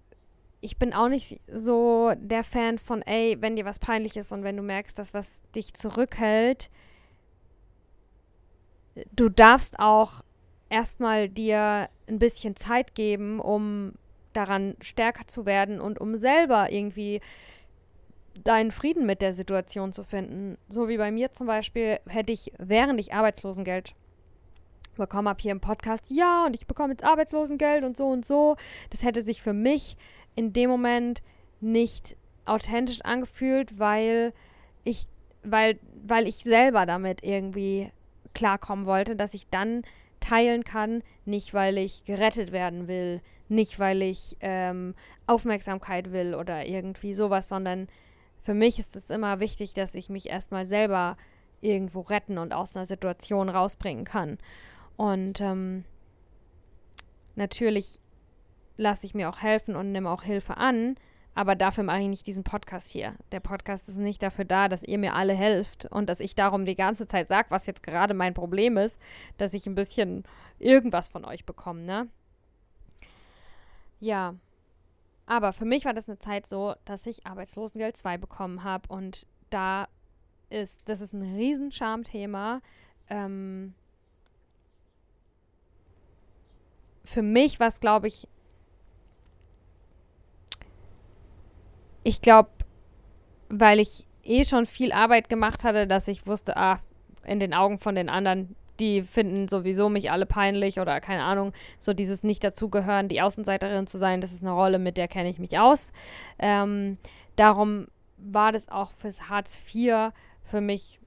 [0.62, 4.44] ich bin auch nicht so der Fan von, ey, wenn dir was peinlich ist und
[4.44, 6.70] wenn du merkst, dass was dich zurückhält,
[9.16, 10.24] du darfst auch
[10.70, 13.94] erstmal dir ein bisschen Zeit geben, um
[14.34, 17.22] daran stärker zu werden und um selber irgendwie
[18.44, 20.58] deinen Frieden mit der Situation zu finden.
[20.70, 23.96] So wie bei mir zum Beispiel hätte ich, während ich Arbeitslosengeld
[24.96, 28.56] bekommen habe hier im Podcast, ja, und ich bekomme jetzt Arbeitslosengeld und so und so.
[28.90, 29.96] Das hätte sich für mich
[30.38, 31.22] in dem Moment
[31.60, 34.34] nicht authentisch angefühlt, weil
[34.86, 35.08] ich,
[35.44, 37.92] weil, weil ich selber damit irgendwie
[38.34, 39.82] klarkommen wollte, dass ich dann
[40.20, 44.94] teilen kann, nicht weil ich gerettet werden will, nicht weil ich ähm,
[45.26, 47.88] Aufmerksamkeit will oder irgendwie sowas, sondern
[48.44, 51.18] für mich ist es immer wichtig, dass ich mich erstmal selber
[51.62, 54.38] irgendwo retten und aus einer Situation rausbringen kann.
[54.96, 55.84] Und ähm,
[57.36, 58.00] natürlich
[58.78, 60.96] lasse ich mir auch helfen und nehme auch Hilfe an,
[61.36, 63.16] aber dafür mache ich nicht diesen Podcast hier.
[63.32, 66.66] Der Podcast ist nicht dafür da, dass ihr mir alle helft und dass ich darum
[66.66, 69.00] die ganze Zeit sage, was jetzt gerade mein Problem ist,
[69.38, 70.24] dass ich ein bisschen
[70.58, 72.08] irgendwas von euch bekomme, ne?
[74.00, 74.36] Ja.
[75.26, 79.28] Aber für mich war das eine Zeit so, dass ich Arbeitslosengeld 2 bekommen habe und
[79.50, 79.88] da
[80.50, 82.62] ist, das ist ein riesen Schamthema.
[83.10, 83.74] Ähm,
[87.04, 88.28] für mich war es, glaube ich,
[92.08, 92.50] ich glaube,
[93.50, 96.80] weil ich eh schon viel Arbeit gemacht hatte, dass ich wusste, ah,
[97.26, 101.52] in den Augen von den anderen, die finden sowieso mich alle peinlich oder keine Ahnung,
[101.80, 105.30] so dieses nicht dazugehören, die Außenseiterin zu sein, das ist eine Rolle, mit der kenne
[105.30, 105.92] ich mich aus.
[106.40, 106.98] Ähm,
[107.36, 111.02] darum war das auch fürs Hartz IV für mich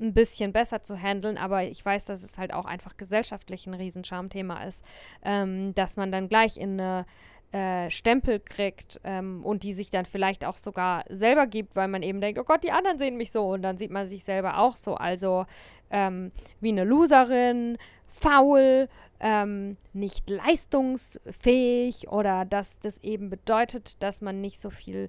[0.00, 3.74] ein bisschen besser zu handeln, aber ich weiß, dass es halt auch einfach gesellschaftlich ein
[3.74, 4.82] Riesenschamthema ist,
[5.22, 7.04] ähm, dass man dann gleich in eine
[7.52, 12.02] äh, Stempel kriegt ähm, und die sich dann vielleicht auch sogar selber gibt, weil man
[12.02, 14.58] eben denkt, oh Gott, die anderen sehen mich so und dann sieht man sich selber
[14.58, 14.94] auch so.
[14.94, 15.46] Also
[15.90, 24.40] ähm, wie eine Loserin, faul, ähm, nicht leistungsfähig oder dass das eben bedeutet, dass man
[24.40, 25.08] nicht so viel,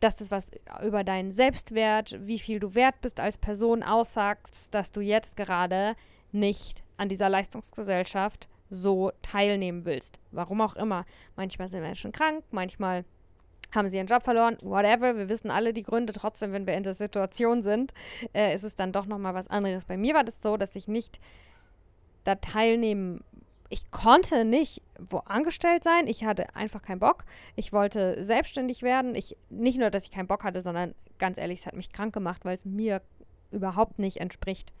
[0.00, 0.50] dass das was
[0.84, 5.96] über deinen Selbstwert, wie viel du wert bist als Person aussagst, dass du jetzt gerade
[6.32, 10.20] nicht an dieser Leistungsgesellschaft so teilnehmen willst.
[10.30, 11.04] Warum auch immer.
[11.36, 13.04] Manchmal sind Menschen krank, manchmal
[13.74, 15.16] haben sie ihren Job verloren, whatever.
[15.16, 16.12] Wir wissen alle die Gründe.
[16.12, 17.94] Trotzdem, wenn wir in der Situation sind,
[18.34, 19.86] äh, ist es dann doch nochmal was anderes.
[19.86, 21.20] Bei mir war das so, dass ich nicht
[22.24, 23.24] da teilnehmen
[23.72, 26.06] ich konnte nicht wo angestellt sein.
[26.06, 27.24] Ich hatte einfach keinen Bock.
[27.56, 29.14] Ich wollte selbstständig werden.
[29.14, 32.12] Ich nicht nur, dass ich keinen Bock hatte, sondern ganz ehrlich, es hat mich krank
[32.12, 33.00] gemacht, weil es mir
[33.50, 34.74] überhaupt nicht entspricht.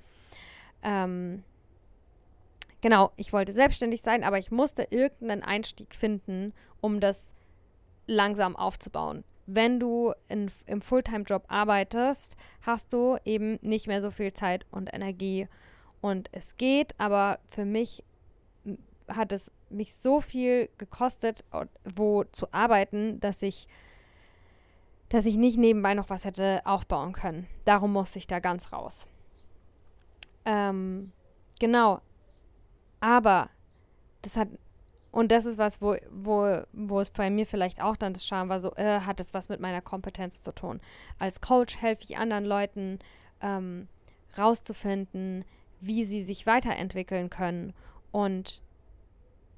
[0.82, 1.42] Ähm,
[2.82, 7.32] Genau, ich wollte selbstständig sein, aber ich musste irgendeinen Einstieg finden, um das
[8.06, 9.24] langsam aufzubauen.
[9.46, 14.92] Wenn du in, im Fulltime-Job arbeitest, hast du eben nicht mehr so viel Zeit und
[14.92, 15.48] Energie.
[16.00, 18.04] Und es geht, aber für mich
[19.08, 21.44] hat es mich so viel gekostet,
[21.84, 23.68] wo zu arbeiten, dass ich,
[25.08, 27.46] dass ich nicht nebenbei noch was hätte aufbauen können.
[27.64, 29.06] Darum musste ich da ganz raus.
[30.44, 31.12] Ähm,
[31.60, 32.00] genau,
[33.02, 33.50] aber
[34.22, 34.48] das hat,
[35.10, 38.48] und das ist was, wo, wo, wo es bei mir vielleicht auch dann das Scham
[38.48, 40.80] war, so, äh, hat es was mit meiner Kompetenz zu tun.
[41.18, 43.00] Als Coach helfe ich anderen Leuten
[43.40, 43.88] ähm,
[44.38, 45.44] rauszufinden,
[45.80, 47.74] wie sie sich weiterentwickeln können.
[48.12, 48.62] Und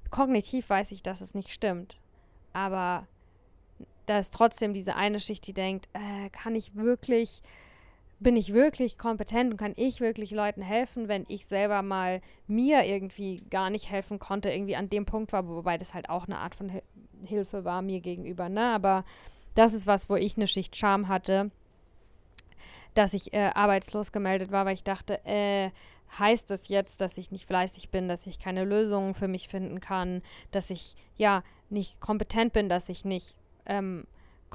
[0.09, 1.99] kognitiv weiß ich, dass es nicht stimmt.
[2.51, 3.07] Aber
[4.07, 7.43] da ist trotzdem diese eine Schicht, die denkt, äh, kann ich wirklich
[8.19, 12.85] bin ich wirklich kompetent und kann ich wirklich Leuten helfen, wenn ich selber mal mir
[12.85, 16.37] irgendwie gar nicht helfen konnte, irgendwie an dem Punkt war, wobei das halt auch eine
[16.37, 16.81] Art von Hil
[17.23, 18.67] Hilfe war mir gegenüber, ne?
[18.67, 19.03] Aber
[19.55, 21.49] das ist was, wo ich eine Schicht Scham hatte,
[22.93, 25.71] dass ich äh, arbeitslos gemeldet war, weil ich dachte, äh,
[26.19, 29.79] heißt das jetzt, dass ich nicht fleißig bin, dass ich keine Lösungen für mich finden
[29.79, 34.05] kann, dass ich ja nicht kompetent bin, dass ich nicht ähm,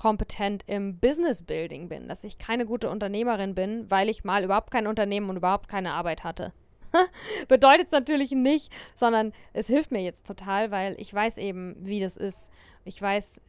[0.01, 4.71] kompetent im Business Building bin, dass ich keine gute Unternehmerin bin, weil ich mal überhaupt
[4.71, 6.53] kein Unternehmen und überhaupt keine Arbeit hatte.
[7.49, 12.01] Bedeutet es natürlich nicht, sondern es hilft mir jetzt total, weil ich weiß eben, wie
[12.01, 12.51] das ist.
[12.87, 13.43] Ich weiß,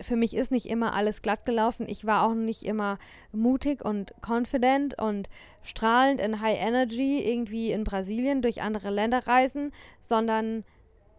[0.00, 1.86] für mich ist nicht immer alles glatt gelaufen.
[1.88, 2.98] Ich war auch nicht immer
[3.30, 5.30] mutig und confident und
[5.62, 10.64] strahlend in High Energy irgendwie in Brasilien durch andere Länder reisen, sondern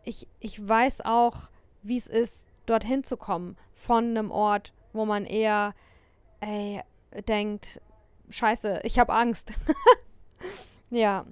[0.03, 1.37] ich, ich weiß auch,
[1.83, 5.73] wie es ist, dorthin zu kommen von einem Ort, wo man eher
[6.39, 6.81] ey,
[7.27, 7.81] denkt,
[8.29, 9.53] scheiße, ich habe Angst.
[10.89, 11.25] ja.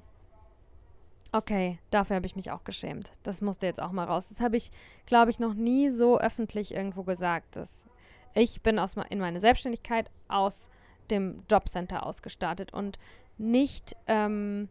[1.33, 3.11] Okay, dafür habe ich mich auch geschämt.
[3.23, 4.27] Das musste jetzt auch mal raus.
[4.29, 4.69] Das habe ich,
[5.05, 7.55] glaube ich, noch nie so öffentlich irgendwo gesagt.
[7.55, 7.85] Dass
[8.33, 10.69] ich bin aus, in meine Selbstständigkeit aus
[11.09, 12.99] dem Jobcenter ausgestartet und
[13.37, 14.69] nicht ähm,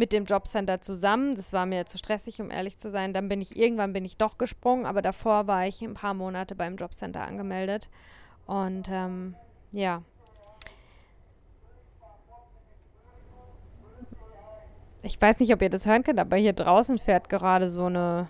[0.00, 1.34] mit dem Jobcenter zusammen.
[1.34, 3.12] Das war mir zu stressig, um ehrlich zu sein.
[3.12, 6.54] Dann bin ich irgendwann bin ich doch gesprungen, aber davor war ich ein paar Monate
[6.54, 7.90] beim Jobcenter angemeldet.
[8.46, 9.36] Und ähm,
[9.72, 10.02] ja.
[15.02, 18.28] ich weiß nicht, ob ihr das hören könnt, aber hier draußen fährt gerade so eine.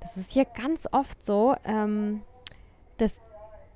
[0.00, 2.22] Das ist hier ganz oft so, ähm,
[2.98, 3.20] dass,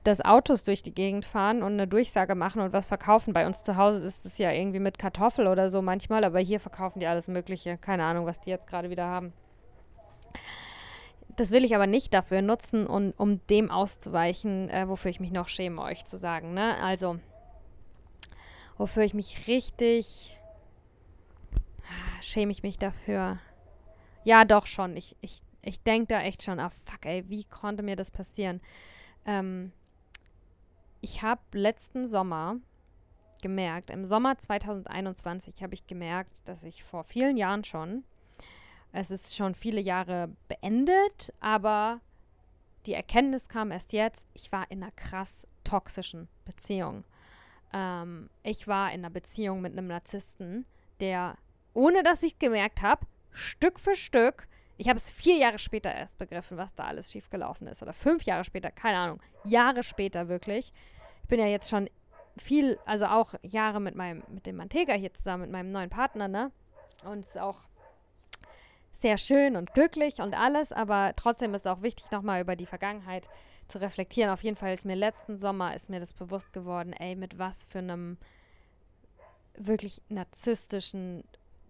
[0.04, 3.32] dass Autos durch die Gegend fahren und eine Durchsage machen und was verkaufen.
[3.32, 6.60] Bei uns zu Hause ist es ja irgendwie mit Kartoffel oder so manchmal, aber hier
[6.60, 7.78] verkaufen die alles Mögliche.
[7.78, 9.32] Keine Ahnung, was die jetzt gerade wieder haben.
[11.36, 15.32] Das will ich aber nicht dafür nutzen, um, um dem auszuweichen, äh, wofür ich mich
[15.32, 16.54] noch schäme, euch zu sagen.
[16.54, 16.76] Ne?
[16.80, 17.18] Also,
[18.76, 20.38] wofür ich mich richtig
[22.24, 23.38] schäme ich mich dafür.
[24.24, 24.96] Ja, doch schon.
[24.96, 28.60] Ich, ich, ich denke da echt schon, ah fuck, ey, wie konnte mir das passieren?
[29.26, 29.72] Ähm,
[31.04, 32.56] ich habe letzten Sommer
[33.42, 38.04] gemerkt, im Sommer 2021 habe ich gemerkt, dass ich vor vielen Jahren schon,
[38.90, 42.00] es ist schon viele Jahre beendet, aber
[42.86, 47.04] die Erkenntnis kam erst jetzt, ich war in einer krass toxischen Beziehung.
[47.74, 50.64] Ähm, ich war in einer Beziehung mit einem Narzissten,
[51.00, 51.36] der
[51.74, 54.48] ohne dass ich gemerkt habe, Stück für Stück.
[54.76, 57.82] Ich habe es vier Jahre später erst begriffen, was da alles schiefgelaufen ist.
[57.82, 59.20] Oder fünf Jahre später, keine Ahnung.
[59.44, 60.72] Jahre später wirklich.
[61.22, 61.88] Ich bin ja jetzt schon
[62.36, 66.26] viel, also auch Jahre mit meinem, mit dem Mantega hier zusammen, mit meinem neuen Partner,
[66.26, 66.50] ne?
[67.04, 67.60] Und es ist auch
[68.90, 72.66] sehr schön und glücklich und alles, aber trotzdem ist es auch wichtig, nochmal über die
[72.66, 73.28] Vergangenheit
[73.68, 74.30] zu reflektieren.
[74.30, 77.64] Auf jeden Fall ist mir letzten Sommer ist mir das bewusst geworden, ey, mit was
[77.64, 78.18] für einem
[79.56, 81.24] wirklich narzisstischen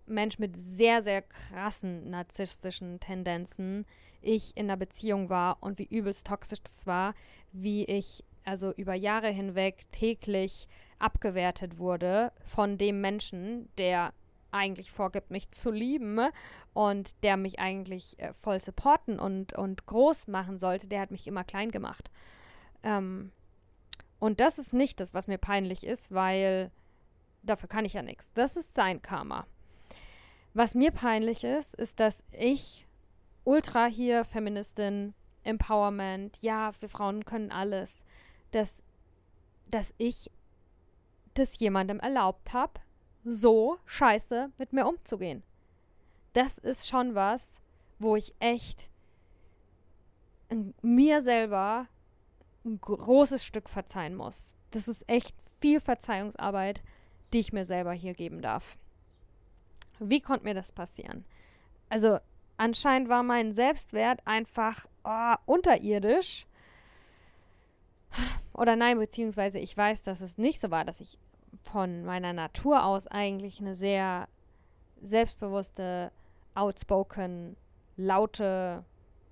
[0.07, 3.87] Mensch mit sehr, sehr krassen narzisstischen Tendenzen
[4.25, 7.15] ich in einer Beziehung war und wie übelst toxisch das war,
[7.53, 14.13] wie ich also über Jahre hinweg täglich abgewertet wurde von dem Menschen, der
[14.51, 16.21] eigentlich vorgibt, mich zu lieben
[16.73, 21.27] und der mich eigentlich äh, voll supporten und, und groß machen sollte, der hat mich
[21.27, 22.11] immer klein gemacht.
[22.83, 23.33] Ähm,
[24.21, 26.71] und das ist nicht das, was mir peinlich ist, weil
[27.43, 28.31] dafür kann ich ja nichts.
[28.35, 29.47] Das ist sein Karma.
[30.55, 32.87] Was mir peinlich ist, ist, dass ich
[33.43, 35.13] ultra hier Feministin,
[35.43, 38.05] Empowerment, ja, wir Frauen können alles,
[38.53, 38.83] dass,
[39.69, 40.31] dass ich
[41.35, 42.81] das jemandem erlaubt habe,
[43.25, 45.43] so scheiße mit mir umzugehen.
[46.35, 47.61] Das ist schon was,
[47.99, 48.91] wo ich echt
[50.83, 51.89] mir selber
[52.65, 54.55] ein großes Stück verzeihen muss.
[54.71, 56.83] Das ist echt viel Verzeihungsarbeit,
[57.33, 58.77] die ich mir selber hier geben darf.
[59.99, 61.25] Wie konnte mir das passieren?
[61.89, 62.19] Also
[62.57, 66.47] anscheinend war mein Selbstwert einfach oh, unterirdisch.
[68.53, 71.19] Oder nein, beziehungsweise ich weiß, dass es nicht so war, dass ich
[71.63, 74.29] von meiner Natur aus eigentlich eine sehr
[75.03, 76.13] selbstbewusste,
[76.55, 77.57] outspoken,
[77.97, 78.85] laute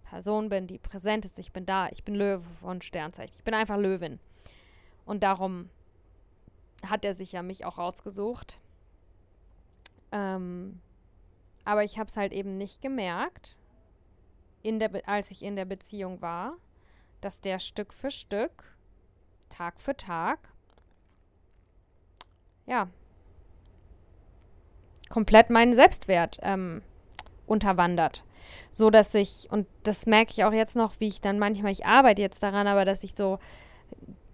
[0.05, 1.39] Person bin, die präsent ist.
[1.39, 3.35] Ich bin da, ich bin Löwe von Sternzeichen.
[3.37, 4.21] Ich bin einfach Löwin.
[5.07, 5.71] Und darum
[6.87, 8.61] hat er sich ja mich auch rausgesucht.
[10.13, 10.81] Ähm,
[11.65, 13.57] aber ich habe es halt eben nicht gemerkt,
[14.63, 16.55] in der als ich in der Beziehung war,
[17.21, 18.77] dass der Stück für Stück,
[19.49, 20.39] Tag für Tag,
[22.67, 22.89] ja,
[25.09, 26.83] komplett meinen Selbstwert ähm,
[27.47, 28.25] unterwandert.
[28.71, 31.87] So dass ich, und das merke ich auch jetzt noch, wie ich dann manchmal, ich
[31.87, 33.39] arbeite jetzt daran, aber dass ich so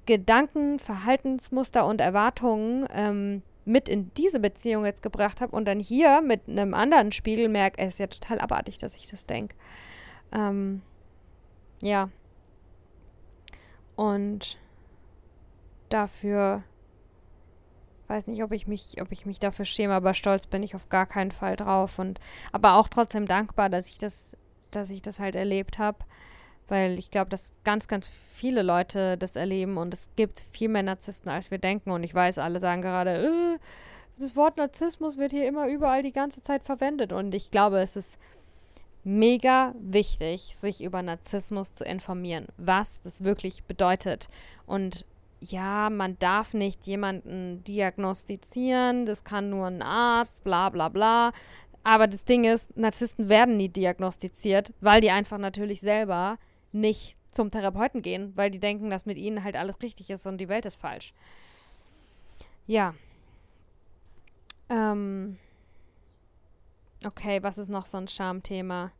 [0.07, 6.20] Gedanken, Verhaltensmuster und Erwartungen ähm, mit in diese Beziehung jetzt gebracht habe und dann hier
[6.22, 9.54] mit einem anderen Spiegel merke, es ist ja total abartig, dass ich das denke.
[10.33, 10.83] Ähm,
[11.81, 12.11] ja.
[13.96, 14.59] Und
[15.88, 16.62] dafür
[18.09, 20.88] weiß nicht, ob ich mich, ob ich mich dafür schäme, aber stolz bin ich auf
[20.88, 22.20] gar keinen Fall drauf und
[22.52, 24.37] aber auch trotzdem dankbar, dass ich das,
[24.70, 25.98] dass ich das halt erlebt habe,
[26.68, 30.83] weil ich glaube, dass ganz, ganz viele Leute das erleben und es gibt viel mehr
[30.83, 31.90] Narzissten, als wir denken.
[31.90, 33.59] Und ich weiß, alle sagen gerade, äh,
[34.18, 37.12] das Wort Narzissmus wird hier immer überall die ganze Zeit verwendet.
[37.12, 38.18] Und ich glaube, es ist
[39.04, 44.28] mega wichtig, sich über Narzissmus zu informieren, was das wirklich bedeutet.
[44.66, 45.07] Und
[45.40, 51.32] ja, man darf nicht jemanden diagnostizieren, das kann nur ein Arzt, bla bla bla.
[51.84, 56.38] Aber das Ding ist, Narzissten werden nie diagnostiziert, weil die einfach natürlich selber
[56.73, 60.39] nicht zum Therapeuten gehen, weil die denken, dass mit ihnen halt alles richtig ist und
[60.39, 61.12] die Welt ist falsch.
[62.66, 62.95] Ja.
[64.69, 65.39] Ähm.
[67.05, 68.91] Okay, was ist noch so ein Schamthema?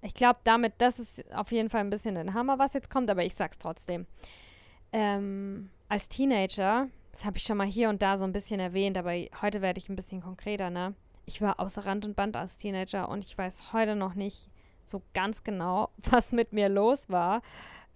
[0.00, 3.10] Ich glaube, damit, das ist auf jeden Fall ein bisschen ein Hammer, was jetzt kommt,
[3.10, 4.06] aber ich sag's trotzdem
[4.92, 8.96] ähm, als Teenager, das habe ich schon mal hier und da so ein bisschen erwähnt,
[8.96, 9.12] aber
[9.42, 10.94] heute werde ich ein bisschen konkreter, ne?
[11.26, 14.48] Ich war außer Rand und Band als Teenager und ich weiß heute noch nicht
[14.88, 17.42] so ganz genau, was mit mir los war.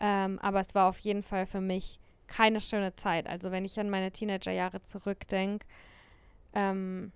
[0.01, 3.27] Ähm, aber es war auf jeden Fall für mich keine schöne Zeit.
[3.27, 5.67] Also wenn ich an meine Teenagerjahre zurückdenke,
[6.55, 7.13] ähm,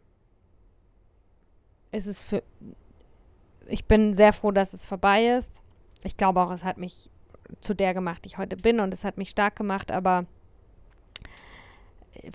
[1.93, 2.43] ist es für.
[3.69, 5.61] Ich bin sehr froh, dass es vorbei ist.
[6.05, 7.11] Ich glaube auch, es hat mich
[7.61, 10.27] zu der gemacht, die ich heute bin und es hat mich stark gemacht, aber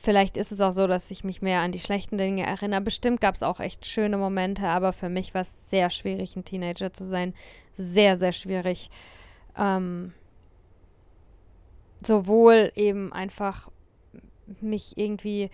[0.01, 2.81] vielleicht ist es auch so, dass ich mich mehr an die schlechten Dinge erinnere.
[2.81, 6.45] Bestimmt gab es auch echt schöne Momente, aber für mich war es sehr schwierig, ein
[6.45, 7.33] Teenager zu sein.
[7.77, 8.89] Sehr, sehr schwierig.
[9.57, 10.13] Ähm,
[12.05, 13.69] sowohl eben einfach
[14.59, 15.49] mich irgendwie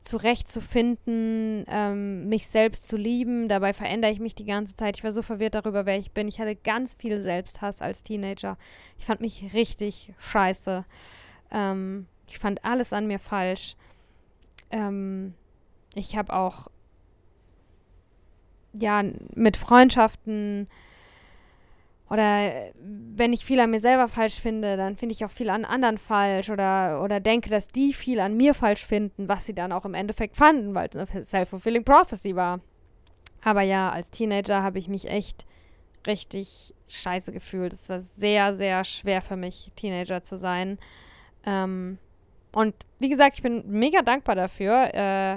[0.00, 3.48] zurechtzufinden, ähm, mich selbst zu lieben.
[3.48, 4.96] Dabei verändere ich mich die ganze Zeit.
[4.96, 6.28] Ich war so verwirrt darüber, wer ich bin.
[6.28, 8.58] Ich hatte ganz viel Selbsthass als Teenager.
[8.98, 10.84] Ich fand mich richtig scheiße.
[11.52, 13.76] Ähm, ich fand alles an mir falsch.
[14.70, 15.34] Ähm,
[15.94, 16.68] ich habe auch
[18.72, 19.02] ja
[19.34, 20.68] mit Freundschaften
[22.08, 25.64] oder wenn ich viel an mir selber falsch finde, dann finde ich auch viel an
[25.64, 29.72] anderen falsch oder, oder denke, dass die viel an mir falsch finden, was sie dann
[29.72, 32.60] auch im Endeffekt fanden, weil es eine self-fulfilling prophecy war.
[33.42, 35.46] Aber ja, als Teenager habe ich mich echt
[36.06, 37.72] richtig scheiße gefühlt.
[37.72, 40.78] Es war sehr, sehr schwer für mich, Teenager zu sein.
[41.46, 41.98] Ähm,
[42.52, 44.94] und wie gesagt, ich bin mega dankbar dafür.
[44.94, 45.36] Äh,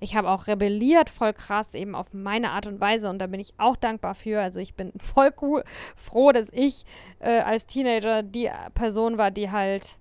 [0.00, 3.40] ich habe auch rebelliert voll krass eben auf meine Art und Weise und da bin
[3.40, 4.40] ich auch dankbar für.
[4.40, 5.64] Also ich bin voll cool,
[5.94, 6.84] froh, dass ich
[7.20, 9.98] äh, als Teenager die Person war, die halt,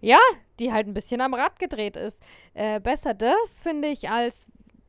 [0.00, 0.18] ja,
[0.58, 2.22] die halt ein bisschen am Rad gedreht ist.
[2.54, 4.46] Äh, besser das, finde ich, als,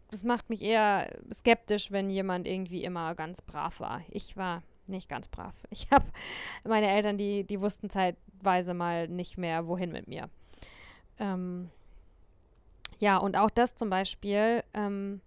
[0.09, 4.01] das macht mich eher skeptisch, wenn jemand irgendwie immer ganz brav war.
[4.09, 5.53] Ich war nicht ganz brav.
[5.69, 6.05] Ich habe
[6.63, 10.29] meine Eltern, die, die wussten zeitweise mal nicht mehr, wohin mit mir.
[11.21, 11.69] Ähm,
[12.99, 15.21] ja, und auch das zum Beispiel, ähm,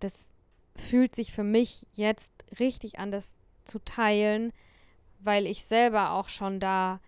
[0.00, 0.26] das
[0.76, 3.34] fühlt sich für mich jetzt richtig an, das
[3.64, 4.52] zu teilen,
[5.20, 7.00] weil ich selber auch schon da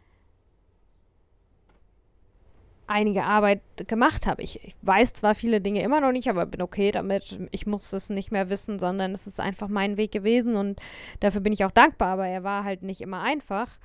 [2.88, 4.42] einige Arbeit gemacht habe.
[4.42, 7.38] Ich, ich, weiß zwar viele Dinge immer noch nicht, aber bin okay damit.
[7.51, 10.80] Ich muss es nicht mehr wissen, sondern es ist einfach mein Weg gewesen und
[11.20, 13.78] dafür bin ich auch dankbar, aber er war halt nicht immer einfach.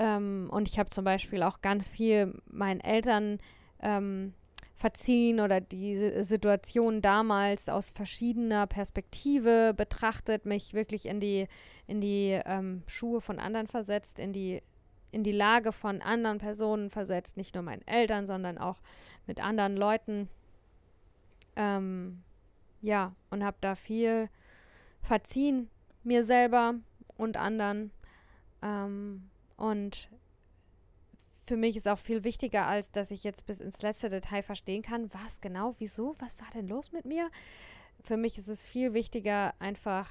[0.00, 3.38] Ähm, und ich habe zum Beispiel auch ganz viel meinen Eltern
[3.82, 4.32] ähm,
[4.74, 11.48] verziehen oder die Situation damals aus verschiedener Perspektive betrachtet, mich wirklich in die,
[11.86, 14.62] in die ähm, Schuhe von anderen versetzt, in die,
[15.10, 18.78] in die Lage von anderen Personen versetzt, nicht nur meinen Eltern, sondern auch
[19.26, 20.30] mit anderen Leuten.
[21.56, 22.22] Ähm,
[22.80, 24.30] ja, und habe da viel
[25.02, 25.68] verziehen,
[26.04, 26.76] mir selber
[27.18, 27.90] und anderen.
[28.62, 29.29] Ähm,
[29.60, 30.08] und
[31.46, 34.82] für mich ist auch viel wichtiger, als dass ich jetzt bis ins letzte Detail verstehen
[34.82, 37.30] kann, was genau, wieso, was war denn los mit mir.
[38.02, 40.08] Für mich ist es viel wichtiger, einfach,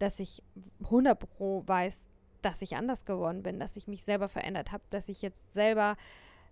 [0.00, 0.42] dass ich
[0.82, 2.02] 100 Pro weiß,
[2.42, 5.96] dass ich anders geworden bin, dass ich mich selber verändert habe, dass ich jetzt selber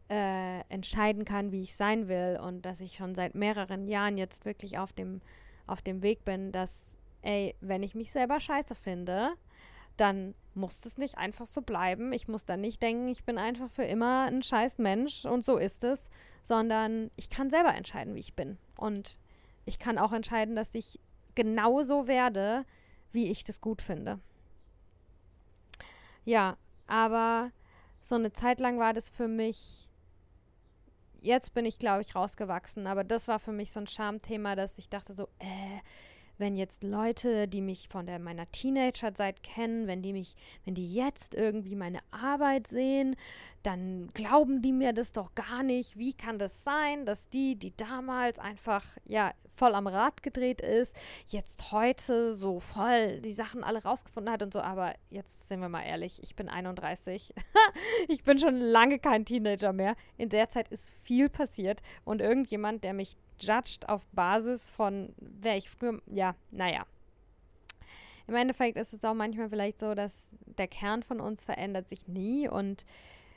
[0.09, 4.45] äh, entscheiden kann, wie ich sein will und dass ich schon seit mehreren Jahren jetzt
[4.45, 5.21] wirklich auf dem,
[5.67, 6.85] auf dem Weg bin, dass,
[7.23, 9.33] ey, wenn ich mich selber scheiße finde,
[9.97, 12.13] dann muss es nicht einfach so bleiben.
[12.13, 15.57] Ich muss dann nicht denken, ich bin einfach für immer ein scheiß Mensch und so
[15.57, 16.09] ist es,
[16.43, 18.59] sondern ich kann selber entscheiden, wie ich bin.
[18.79, 19.19] Und
[19.65, 21.01] ich kann auch entscheiden, dass ich
[21.35, 22.65] genauso werde,
[23.13, 24.21] wie ich das gut finde.
[26.25, 27.51] Ja, aber
[28.03, 29.89] so eine Zeit lang war das für mich.
[31.21, 34.77] Jetzt bin ich, glaube ich, rausgewachsen, aber das war für mich so ein Schamthema, dass
[34.77, 35.81] ich dachte so, äh,
[36.39, 40.93] wenn jetzt Leute, die mich von der, meiner Teenagerzeit kennen, wenn die mich, wenn die
[40.93, 43.17] jetzt irgendwie meine Arbeit sehen,
[43.63, 45.97] dann glauben die mir das doch gar nicht.
[45.97, 50.97] Wie kann das sein, dass die, die damals einfach ja voll am Rad gedreht ist,
[51.29, 54.61] jetzt heute so voll die Sachen alle rausgefunden hat und so.
[54.61, 57.33] Aber jetzt sind wir mal ehrlich, ich bin 31.
[58.09, 59.97] ich bin schon lange kein Teenager mehr.
[60.19, 65.57] In der Zeit ist viel passiert und irgendjemand, der mich judged auf Basis von, wer
[65.57, 66.85] ich früher, ja, naja.
[68.27, 70.15] Im Endeffekt ist es auch manchmal vielleicht so, dass
[70.47, 72.87] der Kern von uns verändert sich nie und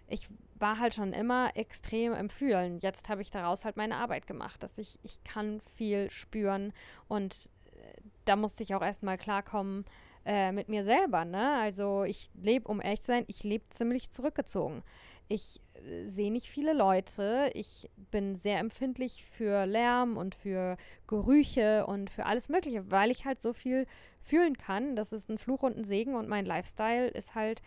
[0.08, 2.80] ich war halt schon immer extrem im Fühlen.
[2.80, 6.74] Jetzt habe ich daraus halt meine Arbeit gemacht, dass ich, ich kann viel spüren
[7.08, 9.86] und äh, da musste ich auch erstmal klarkommen
[10.26, 11.58] äh, mit mir selber, ne?
[11.60, 14.84] Also ich lebe, um echt zu sein, ich lebe ziemlich zurückgezogen.
[15.28, 15.62] Ich
[16.08, 17.50] sehe nicht viele Leute.
[17.54, 23.26] Ich bin sehr empfindlich für Lärm und für Gerüche und für alles Mögliche, weil ich
[23.26, 23.86] halt so viel
[24.22, 24.96] fühlen kann.
[24.96, 27.62] Das ist ein Fluch und ein Segen und mein Lifestyle ist halt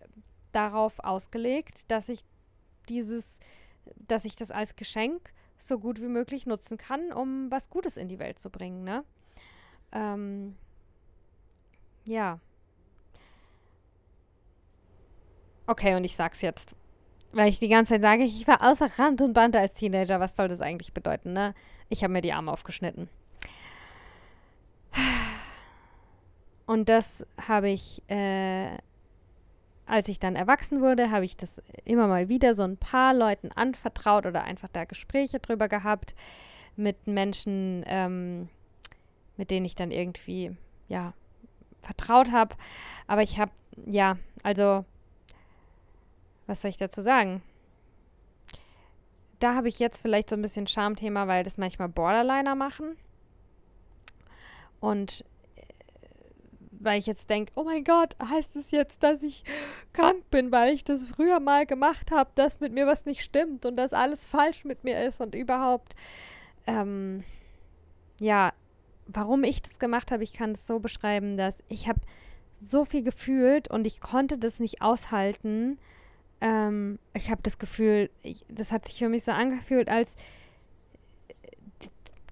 [0.00, 0.06] äh,
[0.52, 2.24] darauf ausgelegt, dass ich
[2.88, 3.38] dieses,
[4.06, 8.08] dass ich das als Geschenk so gut wie möglich nutzen kann, um was Gutes in
[8.08, 9.04] die Welt zu bringen, ne?
[9.92, 10.56] Ähm,
[12.04, 12.38] ja.
[15.66, 16.76] Okay, und ich sag's jetzt
[17.36, 20.20] weil ich die ganze Zeit sage, ich war außer Rand und Band als Teenager.
[20.20, 21.54] Was soll das eigentlich bedeuten, ne?
[21.90, 23.10] Ich habe mir die Arme aufgeschnitten.
[26.66, 28.78] und das habe ich, äh,
[29.84, 33.52] als ich dann erwachsen wurde, habe ich das immer mal wieder so ein paar Leuten
[33.52, 36.14] anvertraut oder einfach da Gespräche drüber gehabt
[36.74, 38.48] mit Menschen, ähm,
[39.36, 40.56] mit denen ich dann irgendwie,
[40.88, 41.12] ja,
[41.82, 42.56] vertraut habe.
[43.06, 43.52] Aber ich habe,
[43.84, 44.86] ja, also,
[46.46, 47.42] was soll ich dazu sagen?
[49.38, 52.96] Da habe ich jetzt vielleicht so ein bisschen Schamthema, weil das manchmal Borderliner machen.
[54.80, 55.24] Und
[56.86, 59.44] weil ich jetzt denke, oh mein Gott, heißt es jetzt, dass ich
[59.92, 63.66] krank bin, weil ich das früher mal gemacht habe, dass mit mir was nicht stimmt
[63.66, 65.96] und dass alles falsch mit mir ist und überhaupt,
[66.66, 67.24] ähm,
[68.20, 68.52] ja,
[69.06, 72.00] warum ich das gemacht habe, ich kann es so beschreiben, dass ich habe
[72.60, 75.78] so viel gefühlt und ich konnte das nicht aushalten.
[76.40, 80.14] Ähm, ich habe das Gefühl, ich, das hat sich für mich so angefühlt, als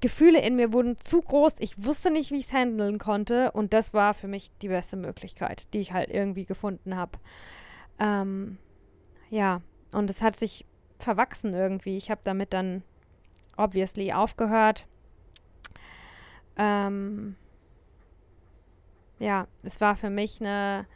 [0.05, 1.55] Gefühle in mir wurden zu groß.
[1.61, 3.53] Ich wusste nicht, wie ich es handeln konnte.
[3.53, 7.19] Und das war für mich die beste Möglichkeit, die ich halt irgendwie gefunden habe.
[7.99, 8.59] Ähm,
[9.31, 10.67] ja, und es hat sich
[10.99, 11.97] verwachsen irgendwie.
[11.97, 12.83] Ich habe damit dann
[13.57, 14.87] obviously aufgehört.
[16.59, 17.37] Ähm,
[19.19, 20.87] ja, es war für mich eine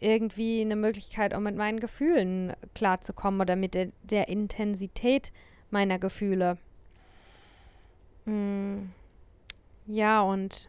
[0.00, 5.32] irgendwie eine Möglichkeit, um mit meinen Gefühlen klarzukommen oder mit der, der Intensität
[5.70, 6.58] meiner Gefühle.
[8.24, 8.90] Mm,
[9.86, 10.68] ja, und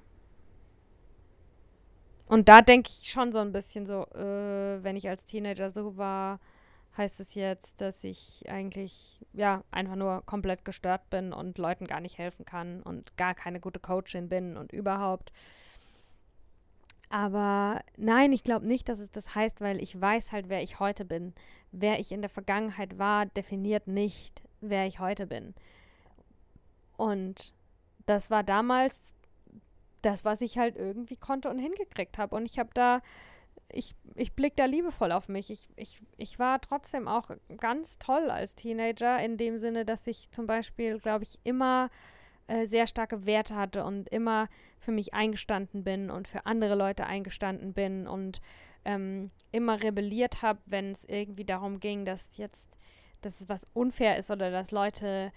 [2.29, 5.97] und da denke ich schon so ein bisschen so, äh, wenn ich als Teenager so
[5.97, 6.39] war,
[6.95, 12.01] heißt es jetzt, dass ich eigentlich, ja, einfach nur komplett gestört bin und Leuten gar
[12.01, 15.31] nicht helfen kann und gar keine gute Coachin bin und überhaupt.
[17.09, 20.79] Aber nein, ich glaube nicht, dass es das heißt, weil ich weiß halt, wer ich
[20.79, 21.33] heute bin.
[21.71, 25.55] Wer ich in der Vergangenheit war, definiert nicht, wer ich heute bin.
[26.97, 27.53] Und
[28.05, 29.13] das war damals
[30.01, 32.35] das, was ich halt irgendwie konnte und hingekriegt habe.
[32.35, 33.01] Und ich habe da,
[33.71, 35.49] ich, ich blicke da liebevoll auf mich.
[35.49, 40.29] Ich, ich, ich war trotzdem auch ganz toll als Teenager, in dem Sinne, dass ich
[40.31, 41.89] zum Beispiel, glaube ich, immer
[42.49, 47.05] äh, sehr starke Werte hatte und immer für mich eingestanden bin und für andere Leute
[47.05, 48.41] eingestanden bin und
[48.85, 52.77] ähm, immer rebelliert habe, wenn es irgendwie darum ging, dass jetzt,
[53.21, 55.31] dass es was unfair ist oder dass Leute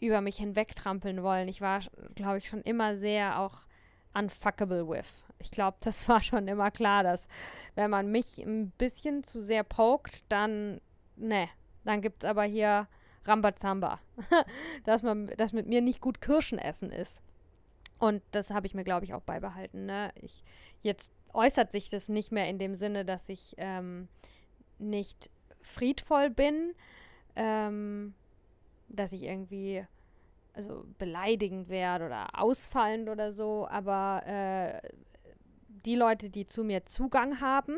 [0.00, 1.46] über mich hinwegtrampeln wollen.
[1.46, 1.80] Ich war,
[2.16, 3.66] glaube ich, schon immer sehr auch
[4.12, 5.12] unfuckable with.
[5.38, 7.28] Ich glaube, das war schon immer klar, dass
[7.76, 10.80] wenn man mich ein bisschen zu sehr pokt, dann,
[11.14, 11.48] ne,
[11.84, 12.88] dann gibt es aber hier
[13.28, 14.00] Rambazamba.
[14.84, 17.22] dass, man, dass mit mir nicht gut Kirschen essen ist.
[17.98, 19.86] Und das habe ich mir, glaube ich, auch beibehalten.
[19.86, 20.12] Ne?
[20.20, 20.44] Ich,
[20.82, 24.08] jetzt äußert sich das nicht mehr in dem Sinne, dass ich ähm,
[24.78, 26.74] nicht friedvoll bin,
[27.36, 28.14] ähm,
[28.88, 29.84] dass ich irgendwie
[30.54, 34.88] also beleidigend werde oder ausfallend oder so, aber äh,
[35.68, 37.76] die Leute, die zu mir Zugang haben,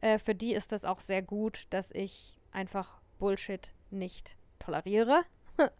[0.00, 5.22] äh, für die ist das auch sehr gut, dass ich einfach Bullshit nicht toleriere.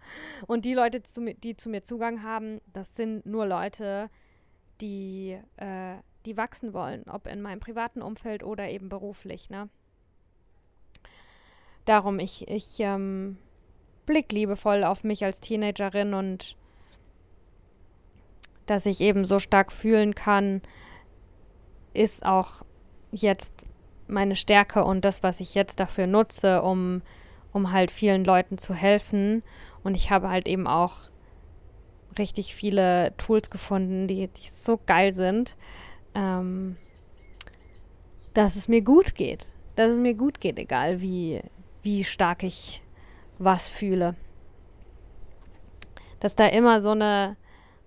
[0.46, 1.00] Und die Leute,
[1.44, 4.10] die zu mir Zugang haben, das sind nur Leute,
[4.80, 9.50] die, äh, die wachsen wollen, ob in meinem privaten Umfeld oder eben beruflich.
[9.50, 9.68] Ne?
[11.84, 13.38] Darum, ich, ich ähm,
[14.06, 16.56] blick liebevoll auf mich als Teenagerin und
[18.66, 20.62] dass ich eben so stark fühlen kann,
[21.92, 22.62] ist auch
[23.10, 23.66] jetzt
[24.06, 27.02] meine Stärke und das, was ich jetzt dafür nutze, um,
[27.52, 29.42] um halt vielen Leuten zu helfen.
[29.82, 31.10] Und ich habe halt eben auch
[32.18, 35.56] richtig viele Tools gefunden, die, die so geil sind,
[36.14, 36.76] ähm,
[38.34, 39.52] dass es mir gut geht.
[39.76, 41.42] Dass es mir gut geht, egal wie,
[41.82, 42.82] wie stark ich
[43.38, 44.14] was fühle.
[46.18, 47.36] Dass da immer so eine,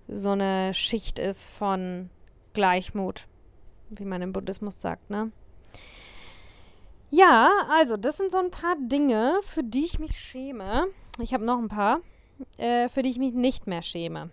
[0.08, 2.10] so eine Schicht ist von
[2.54, 3.28] Gleichmut,
[3.90, 5.32] wie man im Buddhismus sagt, ne?
[7.16, 10.88] Ja, also das sind so ein paar Dinge, für die ich mich schäme.
[11.20, 12.00] Ich habe noch ein paar,
[12.58, 14.32] äh, für die ich mich nicht mehr schäme.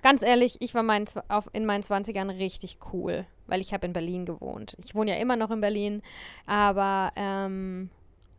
[0.00, 3.92] Ganz ehrlich, ich war mein, auf, in meinen 20ern richtig cool, weil ich habe in
[3.92, 4.78] Berlin gewohnt.
[4.86, 6.00] Ich wohne ja immer noch in Berlin,
[6.46, 7.90] aber ähm,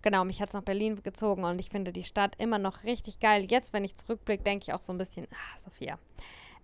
[0.01, 3.19] genau, mich hat es nach Berlin gezogen und ich finde die Stadt immer noch richtig
[3.19, 3.45] geil.
[3.47, 5.99] Jetzt, wenn ich zurückblicke, denke ich auch so ein bisschen, ah, Sophia,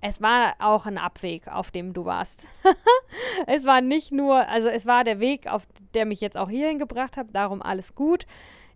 [0.06, 2.46] es war auch ein Abweg, auf dem du warst.
[3.48, 6.78] es war nicht nur, also es war der Weg, auf der mich jetzt auch hierhin
[6.78, 8.26] gebracht hat, darum alles gut.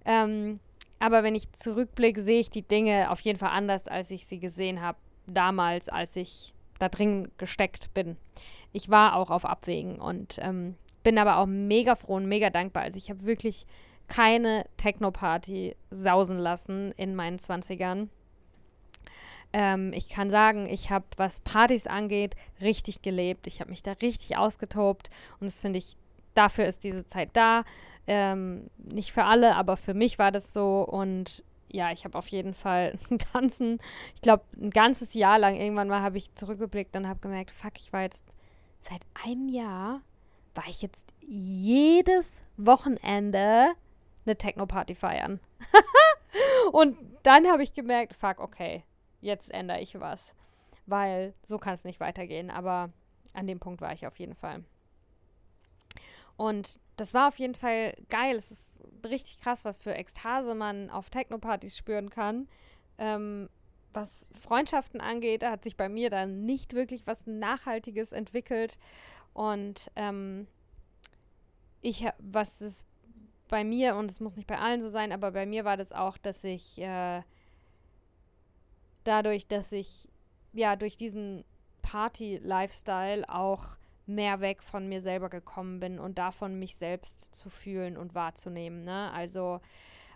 [0.05, 0.61] Ähm,
[0.99, 4.39] aber wenn ich zurückblicke, sehe ich die Dinge auf jeden Fall anders, als ich sie
[4.39, 8.15] gesehen habe damals, als ich da drin gesteckt bin.
[8.71, 12.84] Ich war auch auf Abwägen und ähm, bin aber auch mega froh und mega dankbar.
[12.84, 13.65] Also ich habe wirklich
[14.07, 18.07] keine Techno-Party sausen lassen in meinen 20ern.
[19.53, 23.47] Ähm, ich kann sagen, ich habe, was Partys angeht, richtig gelebt.
[23.47, 25.97] Ich habe mich da richtig ausgetobt und das finde ich,
[26.33, 27.63] dafür ist diese Zeit da.
[28.07, 32.27] Ähm, nicht für alle, aber für mich war das so und ja, ich habe auf
[32.29, 33.79] jeden Fall einen ganzen,
[34.15, 37.73] ich glaube, ein ganzes Jahr lang irgendwann mal habe ich zurückgeblickt und habe gemerkt, fuck,
[37.77, 38.23] ich war jetzt
[38.81, 40.01] seit einem Jahr,
[40.55, 43.67] war ich jetzt jedes Wochenende
[44.25, 45.39] eine Techno-Party feiern.
[46.71, 48.83] und dann habe ich gemerkt, fuck, okay,
[49.22, 50.34] jetzt ändere ich was.
[50.86, 52.49] Weil so kann es nicht weitergehen.
[52.49, 52.91] Aber
[53.34, 54.63] an dem Punkt war ich auf jeden Fall.
[56.38, 58.36] Und das war auf jeden Fall geil.
[58.36, 62.47] Es ist richtig krass, was für Ekstase man auf Techno-Partys spüren kann.
[62.97, 63.49] Ähm,
[63.93, 68.78] was Freundschaften angeht, hat sich bei mir dann nicht wirklich was Nachhaltiges entwickelt.
[69.34, 70.47] Und ähm,
[71.82, 72.86] ich, was es
[73.47, 75.91] bei mir, und es muss nicht bei allen so sein, aber bei mir war das
[75.91, 77.22] auch, dass ich äh,
[79.08, 80.08] dadurch, dass ich
[80.53, 81.43] ja durch diesen
[81.82, 87.97] Party-Lifestyle auch mehr weg von mir selber gekommen bin und davon mich selbst zu fühlen
[87.97, 88.84] und wahrzunehmen.
[88.84, 89.12] Ne?
[89.12, 89.60] Also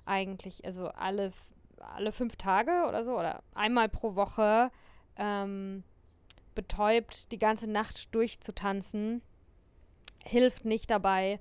[0.06, 1.32] eigentlich, also alle,
[1.78, 4.72] alle fünf Tage oder so oder einmal pro Woche
[5.18, 5.84] ähm,
[6.56, 9.22] betäubt die ganze Nacht durchzutanzen,
[10.26, 11.40] hilft nicht dabei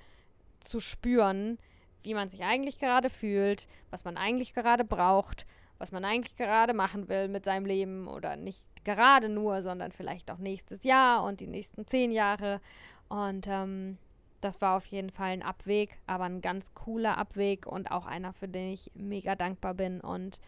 [0.61, 1.59] zu spüren,
[2.03, 5.47] wie man sich eigentlich gerade fühlt, was man eigentlich gerade braucht,
[5.81, 10.31] was man eigentlich gerade machen will mit seinem Leben oder nicht gerade nur, sondern vielleicht
[10.31, 12.61] auch nächstes Jahr und die nächsten zehn Jahre.
[13.09, 13.97] Und ähm,
[14.43, 18.35] das war auf jeden Fall ein Abweg, aber ein ganz cooler Abweg und auch einer,
[18.35, 20.39] für den ich mega dankbar bin und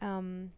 [0.00, 0.52] ähm,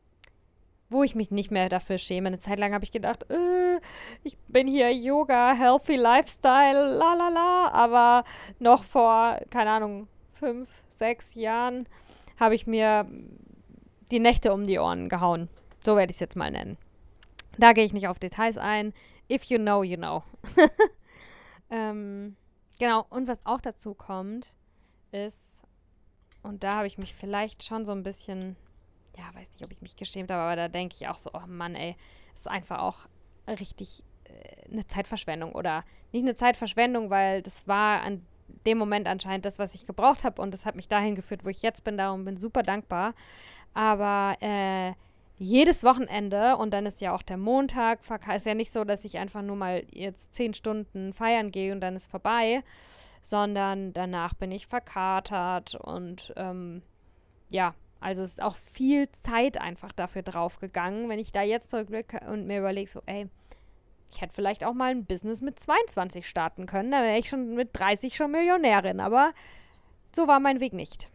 [0.91, 2.29] wo ich mich nicht mehr dafür schäme.
[2.29, 3.81] Eine Zeit lang habe ich gedacht, äh,
[4.25, 8.25] ich bin hier Yoga, Healthy Lifestyle, la la la, aber
[8.59, 11.87] noch vor, keine Ahnung, fünf, sechs Jahren
[12.39, 13.07] habe ich mir
[14.11, 15.49] die Nächte um die Ohren gehauen.
[15.85, 16.77] So werde ich es jetzt mal nennen.
[17.59, 18.93] Da gehe ich nicht auf Details ein.
[19.31, 20.23] If you know, you know.
[21.71, 22.37] ähm,
[22.79, 24.55] genau, und was auch dazu kommt,
[25.13, 25.63] ist,
[26.43, 28.57] und da habe ich mich vielleicht schon so ein bisschen,
[29.17, 31.47] ja, weiß nicht, ob ich mich geschämt habe, aber da denke ich auch so, oh
[31.47, 31.97] Mann, ey,
[32.35, 33.09] ist einfach auch
[33.49, 38.25] richtig äh, eine Zeitverschwendung oder nicht eine Zeitverschwendung, weil das war an
[38.67, 40.41] dem Moment anscheinend das, was ich gebraucht habe.
[40.43, 43.15] Und das hat mich dahin geführt, wo ich jetzt bin, darum bin super dankbar.
[43.75, 44.93] Aber äh,
[45.39, 48.01] jedes Wochenende und dann ist ja auch der Montag,
[48.35, 51.81] ist ja nicht so, dass ich einfach nur mal jetzt zehn Stunden feiern gehe und
[51.81, 52.65] dann ist vorbei,
[53.23, 56.83] sondern danach bin ich verkatert und ähm,
[57.51, 62.21] ja, also es ist auch viel Zeit einfach dafür draufgegangen, wenn ich da jetzt zurückblicke
[62.29, 63.29] und mir überlege, so, ey,
[64.11, 67.55] ich hätte vielleicht auch mal ein Business mit 22 starten können, da wäre ich schon
[67.55, 69.33] mit 30 schon Millionärin, aber
[70.15, 71.09] so war mein Weg nicht.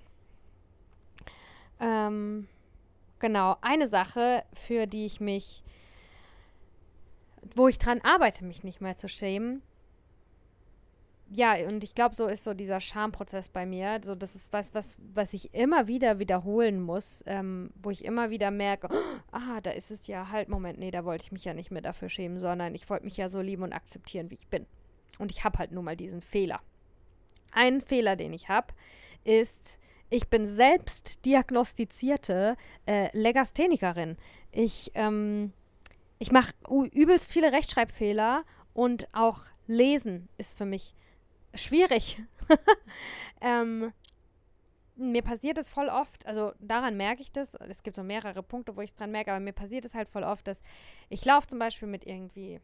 [1.79, 2.47] Ähm,
[3.23, 5.63] Genau, eine Sache, für die ich mich,
[7.55, 9.61] wo ich dran arbeite, mich nicht mehr zu schämen.
[11.35, 13.99] Ja, und ich glaube, so ist so dieser Schamprozess bei mir.
[14.05, 18.29] So, das ist was, was, was ich immer wieder wiederholen muss, ähm, wo ich immer
[18.29, 18.97] wieder merke, oh,
[19.31, 21.81] ah, da ist es ja halt, Moment, nee, da wollte ich mich ja nicht mehr
[21.81, 24.67] dafür schämen, sondern ich wollte mich ja so lieben und akzeptieren, wie ich bin.
[25.17, 26.61] Und ich habe halt nun mal diesen Fehler.
[27.51, 28.67] Ein Fehler, den ich habe,
[29.23, 29.79] ist,
[30.11, 34.17] ich bin selbst diagnostizierte äh, Legasthenikerin.
[34.51, 35.51] Ich, ähm,
[36.19, 36.53] ich mache
[36.91, 38.43] übelst viele Rechtschreibfehler
[38.75, 40.93] und auch Lesen ist für mich
[41.53, 42.21] schwierig.
[43.41, 43.93] ähm,
[44.95, 48.75] mir passiert es voll oft, also daran merke ich das, es gibt so mehrere Punkte,
[48.75, 50.61] wo ich es dran merke, aber mir passiert es halt voll oft, dass
[51.09, 52.59] ich laufe zum Beispiel mit irgendwie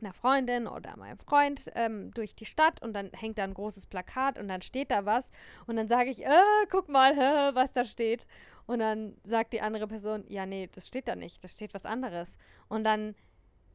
[0.00, 3.86] einer Freundin oder meinem Freund ähm, durch die Stadt und dann hängt da ein großes
[3.86, 5.30] Plakat und dann steht da was
[5.66, 7.16] und dann sage ich, äh, guck mal,
[7.54, 8.26] was da steht.
[8.66, 11.84] Und dann sagt die andere Person, ja, nee, das steht da nicht, das steht was
[11.84, 12.36] anderes.
[12.68, 13.14] Und dann,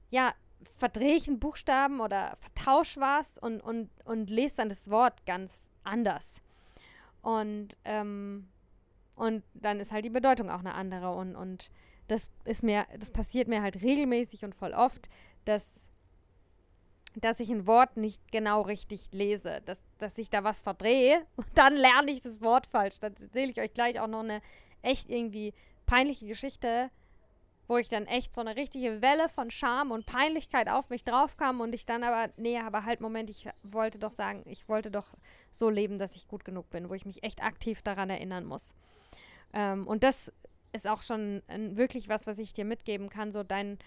[0.09, 0.33] ja,
[0.77, 5.69] verdrehe ich einen Buchstaben oder vertausche was und, und, und lese dann das Wort ganz
[5.83, 6.41] anders.
[7.21, 8.47] Und, ähm,
[9.15, 11.13] und dann ist halt die Bedeutung auch eine andere.
[11.15, 11.71] Und, und
[12.07, 15.09] das ist mir, das passiert mir halt regelmäßig und voll oft,
[15.45, 15.89] dass
[17.15, 21.47] dass ich ein Wort nicht genau richtig lese, dass, dass ich da was verdrehe und
[21.55, 22.99] dann lerne ich das Wort falsch.
[22.99, 24.41] Dann erzähle ich euch gleich auch noch eine
[24.81, 25.53] echt irgendwie
[25.85, 26.89] peinliche Geschichte,
[27.69, 31.61] wo ich dann echt so eine richtige Welle von Scham und Peinlichkeit auf mich draufkam
[31.61, 35.13] und ich dann aber, nee, aber halt, Moment, ich wollte doch sagen, ich wollte doch
[35.51, 38.73] so leben, dass ich gut genug bin, wo ich mich echt aktiv daran erinnern muss.
[39.53, 40.33] Ähm, und das
[40.73, 43.77] ist auch schon ein, wirklich was, was ich dir mitgeben kann, so dein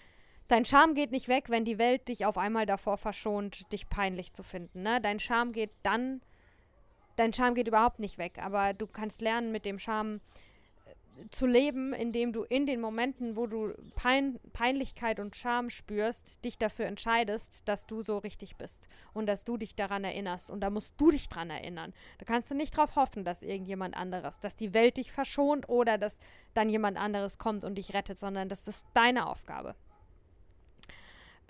[0.49, 4.33] Dein Charme geht nicht weg, wenn die Welt dich auf einmal davor verschont, dich peinlich
[4.33, 4.83] zu finden.
[4.83, 4.99] Ne?
[4.99, 6.21] Dein Charme geht dann,
[7.15, 10.19] dein Charme geht überhaupt nicht weg, aber du kannst lernen, mit dem Charme
[11.31, 16.57] zu leben, indem du in den Momenten, wo du Pein Peinlichkeit und Scham spürst, dich
[16.57, 20.49] dafür entscheidest, dass du so richtig bist und dass du dich daran erinnerst.
[20.49, 21.93] Und da musst du dich dran erinnern.
[22.19, 25.97] Da kannst du nicht darauf hoffen, dass irgendjemand anderes, dass die Welt dich verschont oder
[25.97, 26.17] dass
[26.53, 29.75] dann jemand anderes kommt und dich rettet, sondern das ist deine Aufgabe.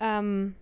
[0.00, 0.56] Ähm,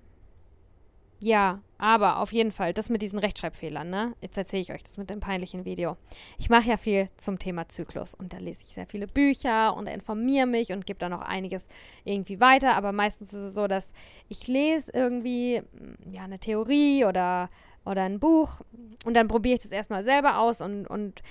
[1.22, 4.14] ja, aber auf jeden Fall, das mit diesen Rechtschreibfehlern, ne?
[4.20, 5.96] Jetzt erzähle ich euch das mit dem peinlichen Video.
[6.36, 9.86] Ich mache ja viel zum Thema Zyklus und da lese ich sehr viele Bücher und
[9.86, 11.68] informiere mich und gebe da noch einiges
[12.04, 13.92] irgendwie weiter, aber meistens ist es so, dass
[14.28, 17.50] ich lese irgendwie mm, ja eine Theorie oder
[17.84, 18.60] oder ein Buch
[19.04, 21.22] und dann probiere ich das erstmal selber aus und, und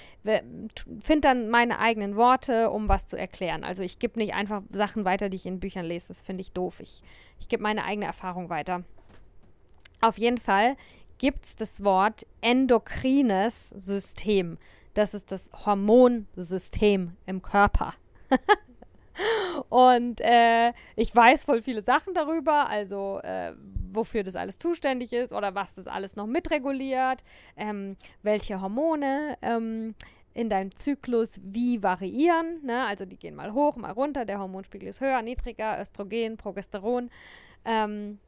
[1.00, 3.64] finde dann meine eigenen Worte, um was zu erklären.
[3.64, 6.52] Also ich gebe nicht einfach Sachen weiter, die ich in Büchern lese, das finde ich
[6.52, 6.82] doof.
[6.82, 7.04] Ich,
[7.40, 8.84] ich gebe meine eigene Erfahrung weiter.
[10.02, 10.76] Auf jeden Fall
[11.18, 14.58] gibt es das Wort endokrines System.
[14.94, 17.94] Das ist das Hormonsystem im Körper.
[19.70, 23.54] Und äh, ich weiß voll viele Sachen darüber, also äh,
[23.92, 27.24] wofür das alles zuständig ist oder was das alles noch mitreguliert,
[27.56, 29.96] ähm, welche Hormone ähm,
[30.34, 32.66] in deinem Zyklus wie variieren.
[32.66, 32.86] Ne?
[32.86, 37.10] Also die gehen mal hoch, mal runter, der Hormonspiegel ist höher, niedriger, Östrogen, Progesteron.
[37.66, 38.20] Ähm,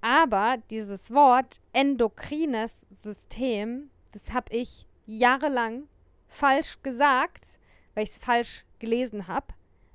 [0.00, 5.88] aber dieses Wort endokrines System, das habe ich jahrelang
[6.28, 7.58] falsch gesagt,
[7.94, 9.46] weil ich es falsch gelesen habe,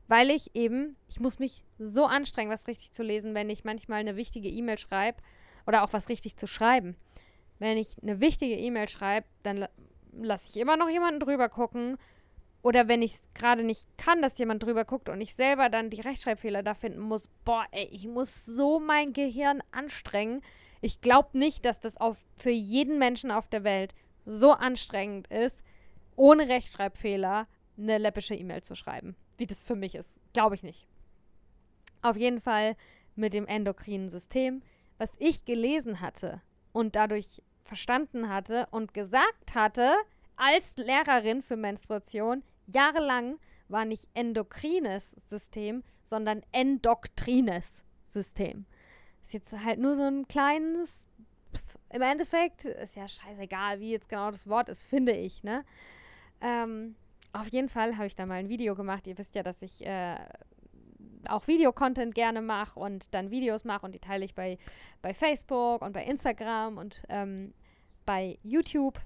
[0.08, 4.00] weil ich eben, ich muss mich so anstrengen, was richtig zu lesen, wenn ich manchmal
[4.00, 5.22] eine wichtige E-Mail schreibe
[5.66, 6.96] oder auch was richtig zu schreiben.
[7.58, 9.68] Wenn ich eine wichtige E-Mail schreibe, dann
[10.12, 11.98] lasse ich immer noch jemanden drüber gucken
[12.66, 15.92] oder wenn ich es gerade nicht kann, dass jemand drüber guckt und ich selber dann
[15.92, 20.42] die Rechtschreibfehler da finden muss, boah, ey, ich muss so mein Gehirn anstrengen.
[20.82, 23.94] Ich glaube nicht, dass das auf, für jeden Menschen auf der Welt
[24.26, 25.62] so anstrengend ist,
[26.16, 27.48] ohne Rechtschreibfehler
[27.78, 30.10] eine läppische E-Mail zu schreiben, wie das für mich ist.
[30.34, 30.88] Glaube ich nicht.
[32.02, 32.76] Auf jeden Fall
[33.16, 34.64] mit dem endokrinen System,
[34.98, 36.42] was ich gelesen hatte
[36.72, 39.94] und dadurch verstanden hatte und gesagt hatte
[40.36, 48.66] als Lehrerin für Menstruation, jahrelang war nicht endokrines System, sondern endoktrines System.
[49.24, 51.06] Ist jetzt halt nur so ein kleines,
[51.54, 55.66] pf, im Endeffekt ist ja scheißegal, wie jetzt genau das Wort ist, finde ich, ne?
[56.42, 56.96] Ähm,
[57.34, 59.08] auf jeden Fall habe ich da mal ein Video gemacht.
[59.08, 60.18] Ihr wisst ja, dass ich äh,
[61.28, 64.58] auch Videocontent gerne mache und dann Videos mache und die teile ich bei,
[65.02, 67.54] bei Facebook und bei Instagram und ähm,
[68.06, 69.00] bei YouTube.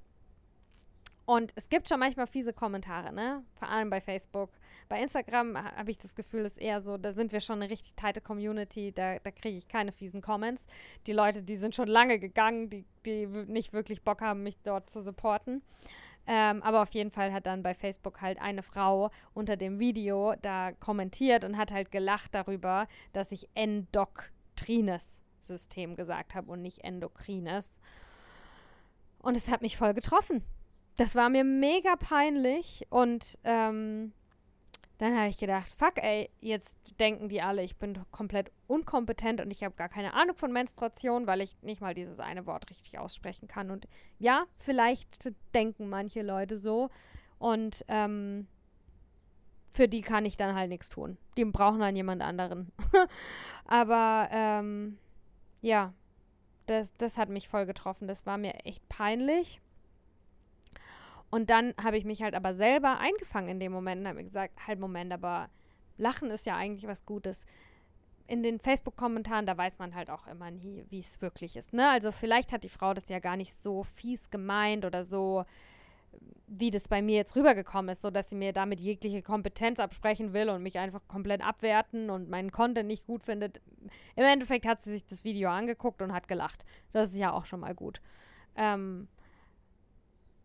[1.30, 3.44] Und es gibt schon manchmal fiese Kommentare, ne?
[3.54, 4.50] Vor allem bei Facebook.
[4.88, 7.94] Bei Instagram habe ich das Gefühl, ist eher so, da sind wir schon eine richtig
[7.94, 10.66] teite Community, da, da kriege ich keine fiesen Comments.
[11.06, 14.90] Die Leute, die sind schon lange gegangen, die, die nicht wirklich Bock haben, mich dort
[14.90, 15.62] zu supporten.
[16.26, 20.34] Ähm, aber auf jeden Fall hat dann bei Facebook halt eine Frau unter dem Video
[20.42, 26.84] da kommentiert und hat halt gelacht darüber, dass ich endokrines System gesagt habe und nicht
[26.84, 27.70] endokrines.
[29.20, 30.44] Und es hat mich voll getroffen
[31.00, 34.12] das war mir mega peinlich und ähm,
[34.98, 39.50] dann habe ich gedacht, fuck ey, jetzt denken die alle, ich bin komplett unkompetent und
[39.50, 43.00] ich habe gar keine Ahnung von Menstruation, weil ich nicht mal dieses eine Wort richtig
[43.00, 43.72] aussprechen kann.
[43.72, 43.88] Und
[44.18, 46.90] ja, vielleicht denken manche Leute so
[47.38, 48.48] und ähm,
[49.70, 51.18] für die kann ich dann halt nichts tun.
[51.38, 52.74] Die brauchen dann jemand anderen.
[53.66, 54.98] Aber ähm,
[55.62, 55.94] ja,
[56.66, 58.10] das, das hat mich voll getroffen.
[58.10, 59.62] Das war mir echt peinlich.
[61.30, 64.24] Und dann habe ich mich halt aber selber eingefangen in dem Moment und habe mir
[64.24, 65.50] gesagt, halt Moment, aber
[65.98, 67.46] Lachen ist ja eigentlich was Gutes.
[68.28, 71.74] In den Facebook-Kommentaren, da weiß man halt auch immer nie, wie es wirklich ist.
[71.74, 71.90] Ne?
[71.90, 75.46] Also vielleicht hat die Frau das ja gar nicht so fies gemeint oder so,
[76.48, 80.34] wie das bei mir jetzt rübergekommen ist, so dass sie mir damit jegliche Kompetenz absprechen
[80.34, 83.62] will und mich einfach komplett abwerten und meinen Content nicht gut findet.
[84.16, 86.66] Im Endeffekt hat sie sich das Video angeguckt und hat gelacht.
[86.92, 88.02] Das ist ja auch schon mal gut.
[88.56, 89.08] Ähm,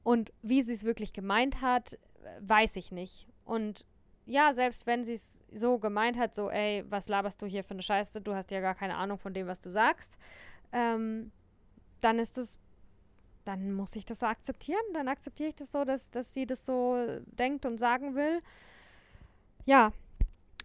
[0.04, 1.98] und wie sie es wirklich gemeint hat,
[2.40, 3.26] weiß ich nicht.
[3.44, 3.84] Und
[4.26, 7.74] ja, selbst wenn sie es so gemeint hat, so, ey, was laberst du hier für
[7.74, 10.16] eine Scheiße, du hast ja gar keine Ahnung von dem, was du sagst,
[10.72, 11.32] ähm,
[12.00, 12.58] dann ist es,
[13.44, 14.82] dann muss ich das so akzeptieren.
[14.92, 16.96] Dann akzeptiere ich das so, dass, dass sie das so
[17.26, 18.40] denkt und sagen will.
[19.64, 19.92] Ja,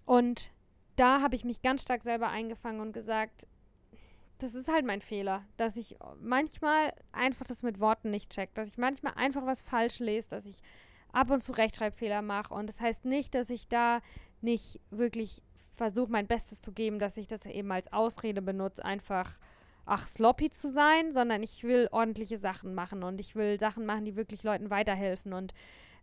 [0.05, 0.51] und
[0.95, 3.47] da habe ich mich ganz stark selber eingefangen und gesagt,
[4.39, 8.69] das ist halt mein Fehler, dass ich manchmal einfach das mit Worten nicht check, dass
[8.69, 10.61] ich manchmal einfach was falsch lese, dass ich
[11.11, 12.53] ab und zu Rechtschreibfehler mache.
[12.53, 13.99] Und das heißt nicht, dass ich da
[14.41, 15.43] nicht wirklich
[15.75, 19.37] versuche, mein Bestes zu geben, dass ich das eben als Ausrede benutze, einfach
[19.85, 24.05] ach, sloppy zu sein, sondern ich will ordentliche Sachen machen und ich will Sachen machen,
[24.05, 25.33] die wirklich Leuten weiterhelfen.
[25.33, 25.53] Und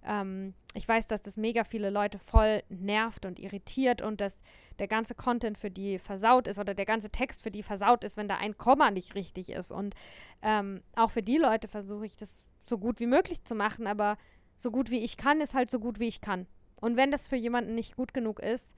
[0.04, 4.38] ähm, ich weiß, dass das mega viele Leute voll nervt und irritiert und dass
[4.78, 8.16] der ganze Content für die versaut ist oder der ganze Text für die versaut ist,
[8.16, 9.70] wenn da ein Komma nicht richtig ist.
[9.72, 9.94] Und
[10.42, 14.18] ähm, auch für die Leute versuche ich das so gut wie möglich zu machen, aber
[14.56, 16.46] so gut wie ich kann, ist halt so gut wie ich kann.
[16.76, 18.74] Und wenn das für jemanden nicht gut genug ist,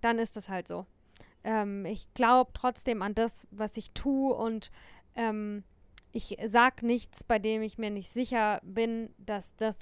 [0.00, 0.86] dann ist das halt so.
[1.42, 4.70] Ähm, ich glaube trotzdem an das, was ich tue und
[5.14, 5.64] ähm,
[6.14, 9.76] ich sage nichts, bei dem ich mir nicht sicher bin, dass das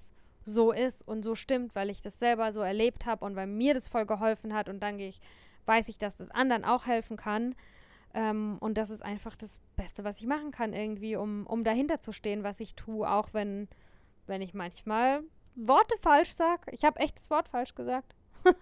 [0.44, 3.74] so ist und so stimmt, weil ich das selber so erlebt habe und weil mir
[3.74, 5.20] das voll geholfen hat und dann gehe ich,
[5.66, 7.54] weiß ich, dass das anderen auch helfen kann.
[8.14, 12.00] Ähm, und das ist einfach das Beste, was ich machen kann, irgendwie, um, um dahinter
[12.00, 13.68] zu stehen, was ich tue, auch wenn,
[14.26, 15.22] wenn ich manchmal
[15.54, 16.70] Worte falsch sage.
[16.72, 18.14] Ich habe echt das Wort falsch gesagt.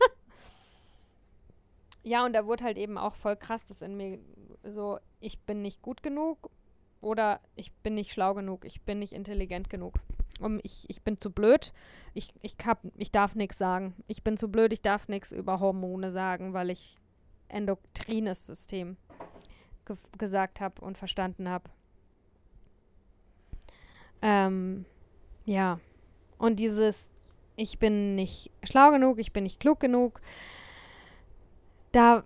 [2.03, 4.19] ja, und da wurde halt eben auch voll krass, dass in mir
[4.65, 6.51] so, ich bin nicht gut genug
[7.01, 9.95] oder ich bin nicht schlau genug, ich bin nicht intelligent genug.
[10.41, 11.75] Um, ich, ich bin zu blöd,
[12.15, 13.95] ich, ich, hab, ich darf nichts sagen.
[14.07, 16.97] Ich bin zu blöd, ich darf nichts über Hormone sagen, weil ich
[17.49, 18.97] endokrines System
[19.85, 21.69] ge gesagt habe und verstanden habe.
[24.23, 24.87] Ähm,
[25.45, 25.81] ja.
[26.39, 27.11] Und dieses,
[27.57, 30.21] ich bin nicht schlau genug, ich bin nicht klug genug,
[31.93, 32.25] da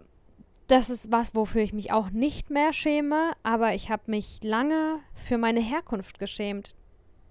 [0.67, 5.01] das ist was, wofür ich mich auch nicht mehr schäme, aber ich habe mich lange
[5.15, 6.75] für meine Herkunft geschämt.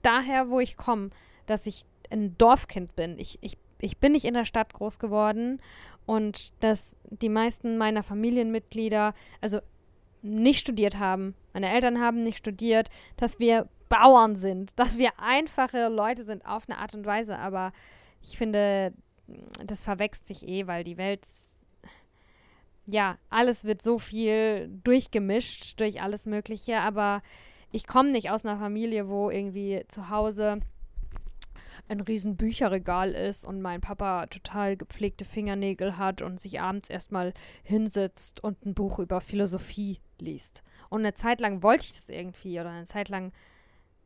[0.01, 1.09] Daher, wo ich komme,
[1.45, 3.17] dass ich ein Dorfkind bin.
[3.17, 5.61] Ich, ich, ich bin nicht in der Stadt groß geworden
[6.05, 9.59] und dass die meisten meiner Familienmitglieder, also
[10.21, 15.87] nicht studiert haben, meine Eltern haben nicht studiert, dass wir Bauern sind, dass wir einfache
[15.87, 17.71] Leute sind auf eine Art und Weise, aber
[18.21, 18.93] ich finde,
[19.65, 21.25] das verwechselt sich eh, weil die Welt
[22.85, 27.21] ja, alles wird so viel durchgemischt durch alles Mögliche, aber
[27.71, 30.59] ich komme nicht aus einer Familie, wo irgendwie zu Hause
[31.87, 37.33] ein riesen Bücherregal ist und mein Papa total gepflegte Fingernägel hat und sich abends erstmal
[37.63, 40.63] hinsetzt und ein Buch über Philosophie liest.
[40.89, 43.31] Und eine Zeit lang wollte ich das irgendwie oder eine Zeit lang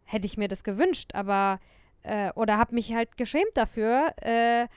[0.05, 1.59] hätte ich mir das gewünscht, aber
[2.03, 4.67] äh, oder habe mich halt geschämt dafür, äh,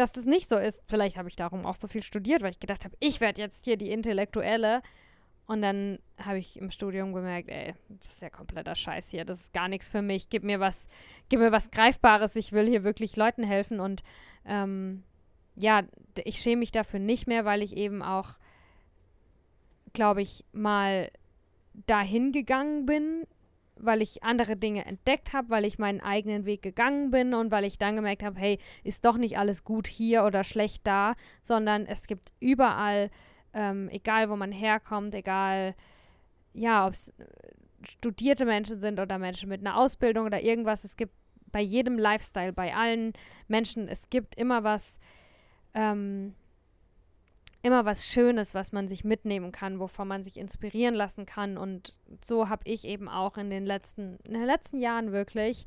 [0.00, 0.82] dass das nicht so ist.
[0.88, 3.66] Vielleicht habe ich darum auch so viel studiert, weil ich gedacht habe, ich werde jetzt
[3.66, 4.80] hier die Intellektuelle.
[5.46, 9.40] Und dann habe ich im Studium gemerkt, ey, das ist ja kompletter Scheiß hier, das
[9.40, 10.30] ist gar nichts für mich.
[10.30, 10.86] Gib mir was,
[11.28, 12.34] gib mir was Greifbares.
[12.36, 13.78] Ich will hier wirklich Leuten helfen.
[13.78, 14.02] Und
[14.46, 15.02] ähm,
[15.56, 15.82] ja,
[16.24, 18.38] ich schäme mich dafür nicht mehr, weil ich eben auch,
[19.92, 21.10] glaube ich, mal
[21.86, 23.26] dahin gegangen bin
[23.82, 27.64] weil ich andere Dinge entdeckt habe, weil ich meinen eigenen Weg gegangen bin und weil
[27.64, 31.86] ich dann gemerkt habe, hey, ist doch nicht alles gut hier oder schlecht da, sondern
[31.86, 33.10] es gibt überall,
[33.52, 35.74] ähm, egal wo man herkommt, egal,
[36.52, 37.24] ja, ob es äh,
[37.82, 41.14] studierte Menschen sind oder Menschen mit einer Ausbildung oder irgendwas, es gibt
[41.52, 43.12] bei jedem Lifestyle, bei allen
[43.48, 44.98] Menschen, es gibt immer was,
[45.74, 46.34] ähm,
[47.62, 51.58] immer was Schönes, was man sich mitnehmen kann, wovon man sich inspirieren lassen kann.
[51.58, 55.66] Und so habe ich eben auch in den letzten, in den letzten Jahren wirklich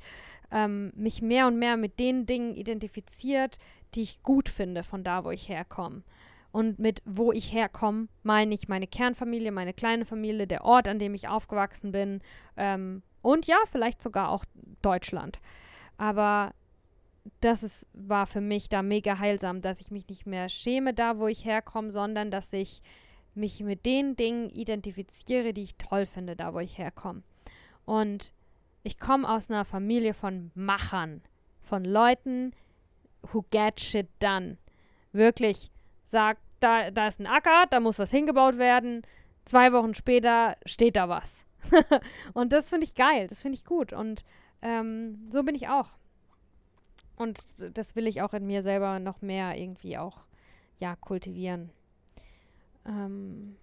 [0.52, 3.60] ähm, mich mehr und mehr mit den Dingen identifiziert,
[3.94, 6.04] die ich gut finde von da, wo ich herkomme.
[6.52, 11.00] Und mit wo ich herkomme, meine ich meine Kernfamilie, meine kleine Familie, der Ort, an
[11.00, 12.22] dem ich aufgewachsen bin.
[12.58, 14.46] Ähm, und ja, vielleicht sogar auch
[14.82, 15.40] Deutschland.
[15.98, 16.54] Aber
[17.40, 21.18] das ist, war für mich da mega heilsam, dass ich mich nicht mehr schäme da,
[21.18, 22.82] wo ich herkomme, sondern dass ich
[23.36, 27.24] mich mit den Dingen identifiziere, die ich toll finde, da wo ich herkomme.
[27.86, 28.34] Und
[28.84, 31.22] ich komme aus einer Familie von Machern,
[31.62, 32.54] von Leuten,
[33.32, 34.58] who get shit done.
[35.14, 35.72] Wirklich
[36.06, 39.02] sagt, da, da ist ein Acker, da muss was hingebaut werden.
[39.46, 41.46] Zwei Wochen später steht da was.
[42.34, 43.94] und das finde ich geil, das finde ich gut.
[43.94, 44.24] Und
[44.62, 45.98] ähm, so bin ich auch.
[47.16, 47.40] Und
[47.78, 50.26] das will ich auch in mir selber noch mehr irgendwie auch,
[50.80, 51.70] ja, kultivieren.
[52.86, 53.56] Ähm,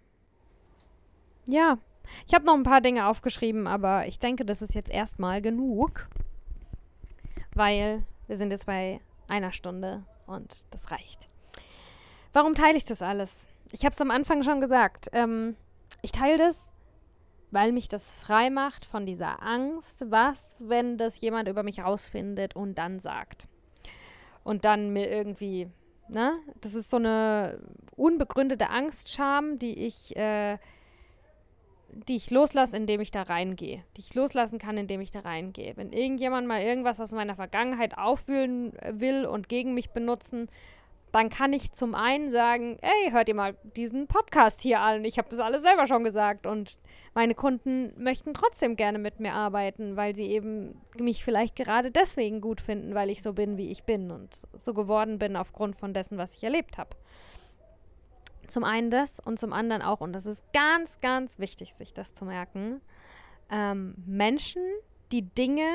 [1.47, 1.79] ja,
[2.27, 6.09] ich habe noch ein paar Dinge aufgeschrieben, aber ich denke, das ist jetzt erstmal genug,
[7.55, 11.29] weil wir sind jetzt bei einer Stunde und das reicht.
[12.33, 13.47] Warum teile ich das alles?
[13.73, 15.09] Ich habe es am Anfang schon gesagt.
[15.13, 15.57] Ähm,
[16.03, 16.71] ich teile das,
[17.51, 22.55] weil mich das frei macht von dieser Angst, was, wenn das jemand über mich rausfindet
[22.55, 23.49] und dann sagt.
[24.45, 25.69] Und dann mir irgendwie,
[26.09, 26.39] ne?
[26.61, 27.61] Das ist so eine
[27.97, 30.59] unbegründete Angstscham, die ich, äh,
[32.09, 33.83] die ich loslasse, indem ich da reingehe.
[33.97, 35.77] Die ich loslassen kann, indem ich da reingehe.
[35.77, 40.49] Wenn irgendjemand mal irgendwas aus meiner Vergangenheit aufwühlen will und gegen mich benutzen,
[41.13, 45.05] dann kann ich zum einen sagen, ey, hört ihr mal diesen Podcast hier an.
[45.05, 46.47] Ich habe das alles selber schon gesagt.
[46.47, 46.79] Und
[47.15, 52.41] meine Kunden möchten trotzdem gerne mit mir arbeiten, weil sie eben mich vielleicht gerade deswegen
[52.41, 55.93] gut finden, weil ich so bin, wie ich bin und so geworden bin aufgrund von
[55.93, 56.91] dessen, was ich erlebt habe.
[58.47, 62.15] Zum einen das und zum anderen auch, und das ist ganz, ganz wichtig, sich das
[62.15, 62.81] zu merken,
[63.51, 64.63] ähm, Menschen,
[65.13, 65.69] die Dinge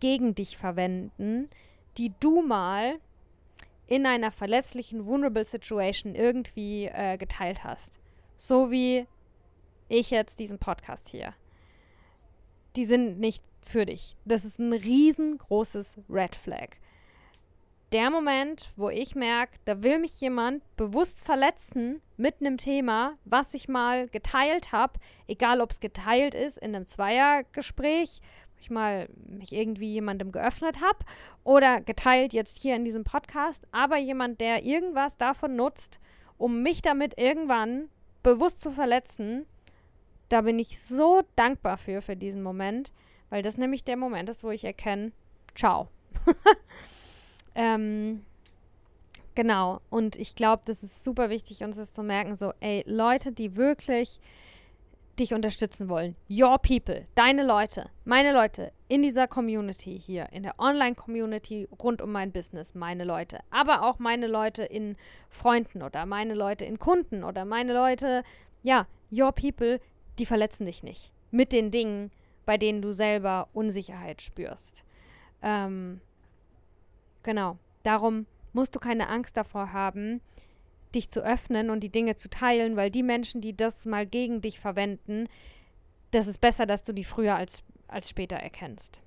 [0.00, 1.48] gegen dich verwenden,
[1.98, 2.98] die du mal
[3.92, 8.00] in einer verletzlichen, vulnerable Situation irgendwie äh, geteilt hast.
[8.38, 9.06] So wie
[9.90, 11.34] ich jetzt diesen Podcast hier.
[12.74, 14.16] Die sind nicht für dich.
[14.24, 16.70] Das ist ein riesengroßes Red Flag.
[17.92, 23.52] Der Moment, wo ich merke, da will mich jemand bewusst verletzen mit einem Thema, was
[23.52, 28.22] ich mal geteilt habe, egal ob es geteilt ist in einem Zweiergespräch
[28.62, 30.98] ich mal mich irgendwie jemandem geöffnet habe
[31.44, 36.00] oder geteilt jetzt hier in diesem Podcast, aber jemand, der irgendwas davon nutzt,
[36.38, 37.88] um mich damit irgendwann
[38.22, 39.46] bewusst zu verletzen,
[40.28, 42.92] da bin ich so dankbar für, für diesen Moment,
[43.30, 45.12] weil das nämlich der Moment ist, wo ich erkenne,
[45.54, 45.88] ciao.
[47.54, 48.24] ähm,
[49.34, 53.32] genau, und ich glaube, das ist super wichtig, uns das zu merken, so, ey, Leute,
[53.32, 54.20] die wirklich
[55.18, 56.16] dich unterstützen wollen.
[56.30, 62.12] Your people, deine Leute, meine Leute in dieser Community hier, in der Online-Community rund um
[62.12, 63.40] mein Business, meine Leute.
[63.50, 64.96] Aber auch meine Leute in
[65.28, 68.22] Freunden oder meine Leute in Kunden oder meine Leute,
[68.62, 69.80] ja, your people,
[70.18, 71.12] die verletzen dich nicht.
[71.30, 72.10] Mit den Dingen,
[72.44, 74.84] bei denen du selber Unsicherheit spürst.
[75.42, 76.00] Ähm,
[77.22, 77.58] genau.
[77.82, 80.20] Darum musst du keine Angst davor haben,
[80.94, 84.40] dich zu öffnen und die Dinge zu teilen, weil die Menschen, die das mal gegen
[84.40, 85.28] dich verwenden,
[86.10, 89.00] das ist besser, dass du die früher als, als später erkennst.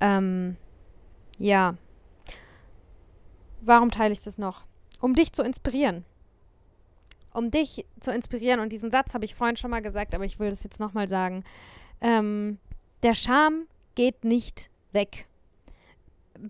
[0.00, 0.56] Ähm,
[1.38, 1.76] ja.
[3.60, 4.64] Warum teile ich das noch?
[5.00, 6.04] Um dich zu inspirieren.
[7.32, 10.38] Um dich zu inspirieren, und diesen Satz habe ich vorhin schon mal gesagt, aber ich
[10.38, 11.44] will das jetzt nochmal sagen.
[12.00, 12.58] Ähm,
[13.02, 15.26] der Charme geht nicht weg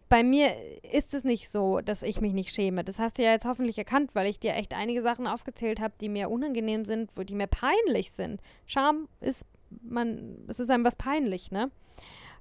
[0.09, 0.55] bei mir
[0.91, 2.85] ist es nicht so, dass ich mich nicht schäme.
[2.85, 5.95] Das hast du ja jetzt hoffentlich erkannt, weil ich dir echt einige Sachen aufgezählt habe,
[6.01, 8.41] die mir unangenehm sind, wo die mir peinlich sind.
[8.67, 9.45] Scham ist,
[9.83, 11.71] man, es ist einem was peinlich, ne?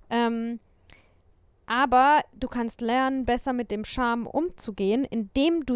[0.09, 0.59] Ähm,
[1.65, 5.75] aber du kannst lernen, besser mit dem Scham umzugehen, indem du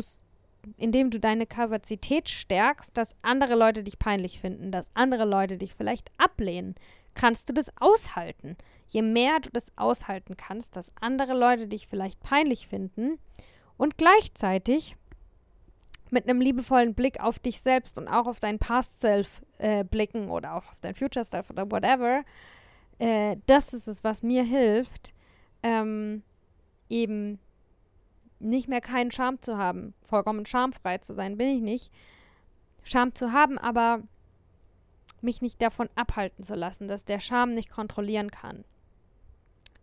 [0.77, 5.73] indem du deine Kapazität stärkst, dass andere Leute dich peinlich finden, dass andere Leute dich
[5.73, 6.75] vielleicht ablehnen,
[7.13, 8.57] kannst du das aushalten.
[8.89, 13.17] Je mehr du das aushalten kannst, dass andere Leute dich vielleicht peinlich finden
[13.77, 14.95] und gleichzeitig
[16.11, 20.29] mit einem liebevollen Blick auf dich selbst und auch auf dein Past Self äh, blicken
[20.29, 22.23] oder auch auf dein Future Self oder whatever,
[22.99, 25.13] äh, das ist es, was mir hilft,
[25.63, 26.23] ähm,
[26.89, 27.39] eben
[28.39, 31.91] nicht mehr keinen Scham zu haben, vollkommen schamfrei zu sein, bin ich nicht.
[32.83, 34.03] Scham zu haben, aber
[35.21, 38.63] mich nicht davon abhalten zu lassen, dass der Scham nicht kontrollieren kann,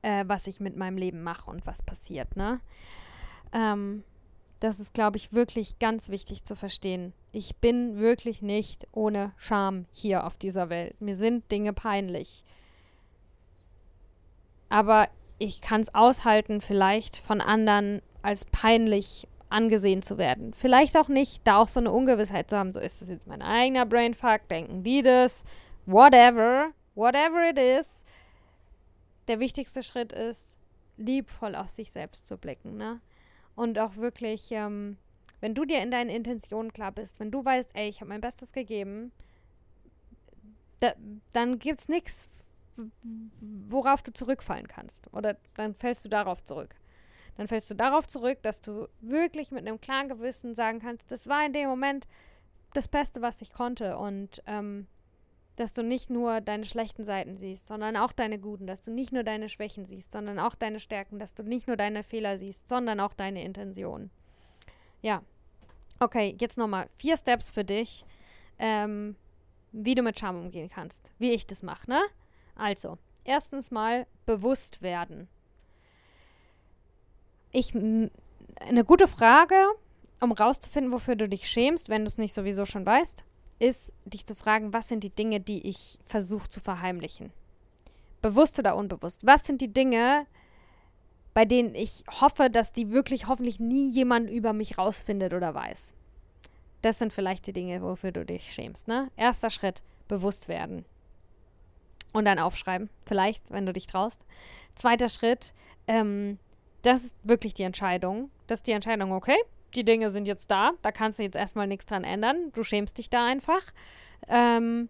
[0.03, 2.37] äh, was ich mit meinem Leben mache und was passiert.
[2.37, 2.61] Ne?
[3.53, 4.05] Ähm,
[4.61, 7.13] das ist, glaube ich, wirklich ganz wichtig zu verstehen.
[7.33, 11.01] Ich bin wirklich nicht ohne Scham hier auf dieser Welt.
[11.01, 12.45] Mir sind Dinge peinlich.
[14.69, 20.55] Aber ich kann es aushalten, vielleicht von anderen als peinlich angesehen zu werden.
[20.55, 23.43] Vielleicht auch nicht, da auch so eine Ungewissheit zu haben, so ist das jetzt mein
[23.43, 25.45] eigener Brainfuck, denken die das,
[25.87, 28.03] whatever, whatever it is.
[29.29, 30.57] Der wichtigste Schritt ist,
[30.97, 33.01] liebvoll auf sich selbst zu blicken, ne?
[33.55, 34.97] Und auch wirklich, ähm,
[35.41, 38.23] wenn du dir in deinen Intentionen klar bist, wenn du weißt, ey, ich habe mein
[38.23, 39.13] Bestes gegeben,
[40.81, 40.95] da,
[41.33, 42.31] dann es nichts,
[43.69, 45.13] worauf du zurückfallen kannst.
[45.13, 46.75] Oder dann fällst du darauf zurück
[47.37, 51.27] dann fällst du darauf zurück, dass du wirklich mit einem klaren Gewissen sagen kannst, das
[51.29, 52.07] war in dem Moment
[52.75, 53.97] das Beste, was ich konnte.
[53.97, 54.87] Und ähm,
[55.57, 59.13] dass du nicht nur deine schlechten Seiten siehst, sondern auch deine guten, dass du nicht
[59.13, 62.69] nur deine Schwächen siehst, sondern auch deine Stärken, dass du nicht nur deine Fehler siehst,
[62.69, 64.11] sondern auch deine Intention.
[65.03, 65.23] Ja.
[66.01, 68.05] Okay, jetzt nochmal vier Steps für dich,
[68.59, 69.15] ähm,
[69.73, 71.13] wie du mit Scham umgehen kannst.
[71.19, 72.03] Wie ich das mache, ne?
[72.57, 75.29] Also, erstens mal bewusst werden
[77.53, 79.57] ich eine gute Frage,
[80.21, 83.25] um rauszufinden, wofür du dich schämst, wenn du es nicht sowieso schon weißt,
[83.59, 87.33] ist, dich zu fragen, was sind die Dinge, die ich versuche zu verheimlichen?
[88.21, 89.25] Bewusst oder unbewusst?
[89.25, 90.27] Was sind die Dinge,
[91.35, 95.95] bei denen ich hoffe, dass die wirklich hoffentlich nie jemand über mich rausfindet oder weiß?
[96.83, 98.89] Das sind vielleicht die Dinge, wofür du dich schämst.
[98.89, 99.11] Ne?
[99.17, 100.85] Erster Schritt, bewusst werden.
[102.13, 104.21] Und dann aufschreiben, vielleicht, wenn du dich traust.
[104.75, 105.55] Zweiter Schritt,
[105.87, 106.39] ähm,
[106.83, 108.31] das ist wirklich die Entscheidung.
[108.47, 109.37] Das ist die Entscheidung, okay,
[109.75, 112.53] die Dinge sind jetzt da, da kannst du jetzt erstmal nichts dran ändern.
[112.53, 113.63] Du schämst dich da einfach.
[114.29, 114.89] Ähm,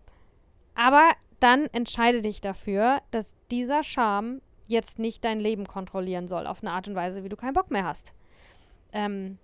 [0.74, 6.62] aber dann entscheide dich dafür, dass dieser Charme jetzt nicht dein Leben kontrollieren soll, auf
[6.62, 8.12] eine Art und Weise, wie du keinen Bock mehr hast.
[8.92, 9.38] Ähm,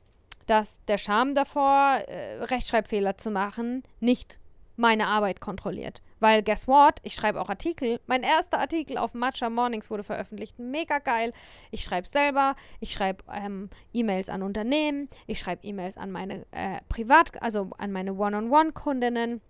[0.46, 4.38] dass der Charme davor, äh, Rechtschreibfehler zu machen, nicht
[4.76, 6.00] meine Arbeit kontrolliert.
[6.20, 7.00] Weil, guess what?
[7.02, 8.00] Ich schreibe auch Artikel.
[8.06, 10.58] Mein erster Artikel auf Matcha Mornings wurde veröffentlicht.
[10.58, 11.32] Mega geil.
[11.70, 12.56] Ich schreibe selber.
[12.80, 15.08] Ich schreibe ähm, E-Mails an Unternehmen.
[15.26, 19.40] Ich schreibe E-Mails an meine äh, Privat-, also an meine One-on-One-Kundinnen.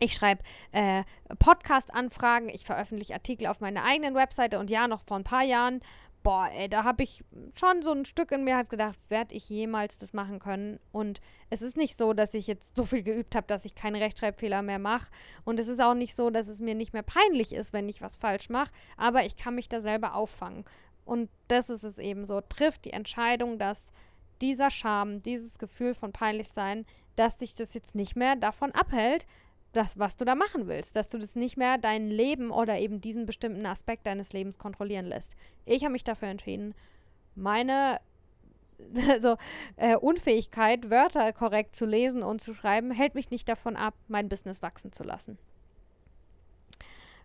[0.00, 1.02] Ich schreibe äh,
[1.40, 5.80] Podcast-Anfragen, ich veröffentliche Artikel auf meiner eigenen Webseite und ja, noch vor ein paar Jahren,
[6.22, 9.48] boah, ey, da habe ich schon so ein Stück in mir halt gedacht, werde ich
[9.48, 10.78] jemals das machen können?
[10.92, 14.00] Und es ist nicht so, dass ich jetzt so viel geübt habe, dass ich keine
[14.00, 15.10] Rechtschreibfehler mehr mache.
[15.44, 18.02] Und es ist auch nicht so, dass es mir nicht mehr peinlich ist, wenn ich
[18.02, 20.64] was falsch mache, aber ich kann mich da selber auffangen.
[21.04, 22.40] Und das ist es eben so.
[22.42, 23.92] Trifft die Entscheidung, dass
[24.40, 26.84] dieser Charme, dieses Gefühl von Peinlichsein,
[27.16, 29.26] dass sich das jetzt nicht mehr davon abhält,
[29.72, 33.00] das, was du da machen willst, dass du das nicht mehr dein Leben oder eben
[33.00, 35.34] diesen bestimmten Aspekt deines Lebens kontrollieren lässt.
[35.66, 36.74] Ich habe mich dafür entschieden,
[37.34, 38.00] meine
[39.08, 39.36] also,
[39.76, 44.28] äh, Unfähigkeit, Wörter korrekt zu lesen und zu schreiben, hält mich nicht davon ab, mein
[44.28, 45.38] Business wachsen zu lassen.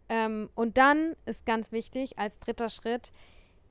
[0.09, 3.11] Ähm, und dann ist ganz wichtig, als dritter Schritt,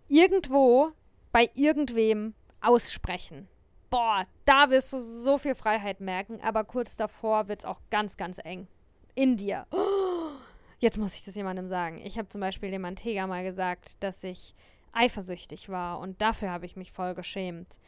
[0.09, 0.93] irgendwo
[1.33, 3.49] bei irgendwem aussprechen
[3.93, 8.17] boah, da wirst du so viel Freiheit merken, aber kurz davor wird es auch ganz,
[8.17, 8.67] ganz eng.
[9.15, 9.67] In dir.
[10.81, 12.01] jetzt muss ich das jemandem sagen.
[12.03, 14.55] Ich habe zum Beispiel dem Antega mal gesagt, dass ich
[14.93, 17.79] eifersüchtig war und dafür habe ich mich voll geschämt.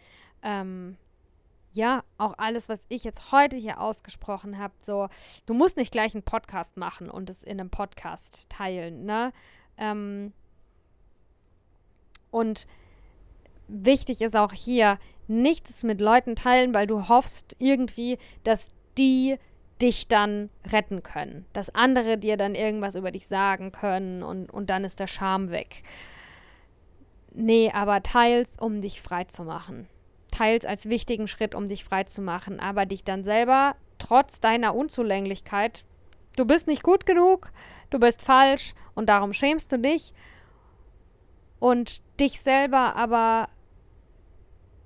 [0.42, 0.98] Ähm,
[1.72, 5.08] ja, auch alles, was ich jetzt heute hier ausgesprochen habe, so,
[5.46, 9.32] du musst nicht gleich einen Podcast machen und es in einem Podcast teilen, ne?
[9.78, 10.32] Ähm,
[12.30, 12.66] und
[13.68, 18.68] wichtig ist auch hier, nichts mit Leuten teilen, weil du hoffst irgendwie, dass
[18.98, 19.38] die
[19.82, 21.46] dich dann retten können.
[21.52, 25.50] Dass andere dir dann irgendwas über dich sagen können und, und dann ist der Charme
[25.50, 25.82] weg.
[27.32, 29.88] Nee, aber teils, um dich frei zu machen.
[30.30, 34.74] Teils als wichtigen Schritt, um dich frei zu machen, aber dich dann selber, trotz deiner
[34.74, 35.84] Unzulänglichkeit,
[36.36, 37.52] du bist nicht gut genug,
[37.90, 40.12] du bist falsch und darum schämst du dich
[41.58, 43.48] und dich selber aber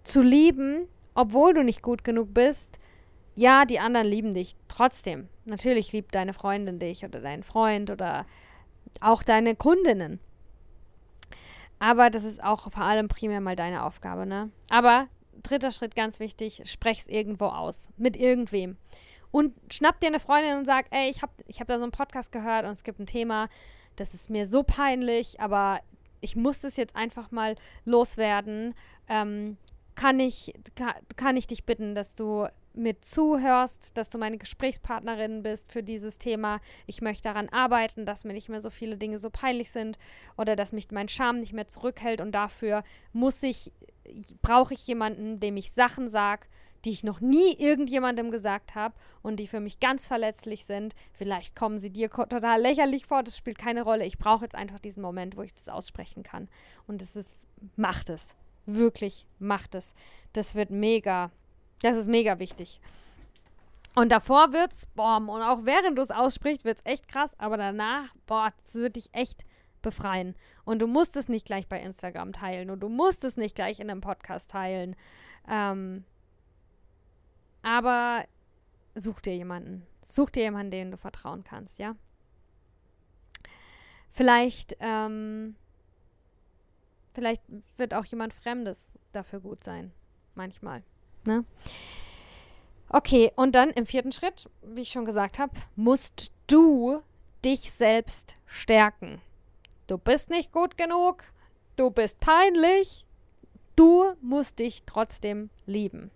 [0.09, 2.79] zu lieben, obwohl du nicht gut genug bist.
[3.35, 5.29] Ja, die anderen lieben dich trotzdem.
[5.45, 8.27] Natürlich liebt deine Freundin dich oder dein Freund oder
[9.01, 10.19] auch deine Kundinnen.
[11.79, 14.51] Aber das ist auch vor allem primär mal deine Aufgabe, ne?
[14.69, 15.07] Aber
[15.43, 17.89] dritter Schritt ganz wichtig, sprech's irgendwo aus.
[17.97, 18.77] Mit irgendwem.
[19.31, 21.93] Und schnapp dir eine Freundin und sag, ey, ich habe ich hab da so einen
[21.93, 23.49] Podcast gehört und es gibt ein Thema,
[23.97, 25.81] das ist mir so peinlich, aber
[26.21, 28.75] ich muss das jetzt einfach mal loswerden.
[29.09, 29.57] Ähm,
[29.99, 30.55] kann ich,
[31.17, 36.19] kann, ich dich bitten, dass du mir zuhörst, dass du meine Gesprächspartnerin bist für dieses
[36.19, 36.61] Thema.
[36.87, 39.99] Ich möchte daran arbeiten, dass mir nicht mehr so viele Dinge so peinlich sind
[40.37, 43.73] oder dass mich mein Charme nicht mehr zurückhält und dafür muss ich,
[44.41, 46.47] brauche ich jemanden, dem ich Sachen sage,
[46.85, 50.95] die ich noch nie irgendjemandem gesagt habe und die für mich ganz verletzlich sind.
[51.13, 54.07] Vielleicht kommen sie dir total lächerlich vor, das spielt keine Rolle.
[54.07, 56.49] Ich brauche jetzt einfach diesen Moment, wo ich das aussprechen kann.
[56.87, 58.37] Und es ist, macht es.
[58.71, 59.95] Wirklich, macht es.
[60.35, 61.31] Das wird mega.
[61.81, 62.83] Das ist mega wichtig.
[63.95, 68.15] Und davor wird's, boah, und auch während du es aussprichst, wird's echt krass, aber danach,
[68.27, 69.47] boah, das wird dich echt
[69.81, 70.35] befreien.
[70.67, 73.81] Und du musst es nicht gleich bei Instagram teilen und du musst es nicht gleich
[73.81, 74.97] in einem Podcast teilen.
[75.49, 76.05] Ähm,
[77.63, 78.27] aber
[78.97, 79.87] such dir jemanden.
[80.05, 81.97] Such dir jemanden, dem du vertrauen kannst, ja?
[84.13, 85.57] Vielleicht, ähm,
[87.19, 87.43] Vielleicht
[87.77, 89.91] wird auch jemand Fremdes dafür gut sein.
[90.37, 90.85] Manchmal.
[91.27, 91.45] Ne?
[92.89, 97.03] Okay, und dann im vierten Schritt, wie ich schon gesagt habe, musst du
[97.45, 99.21] dich selbst stärken.
[99.89, 101.25] Du bist nicht gut genug,
[101.75, 103.05] du bist peinlich,
[103.75, 106.13] du musst dich trotzdem lieben.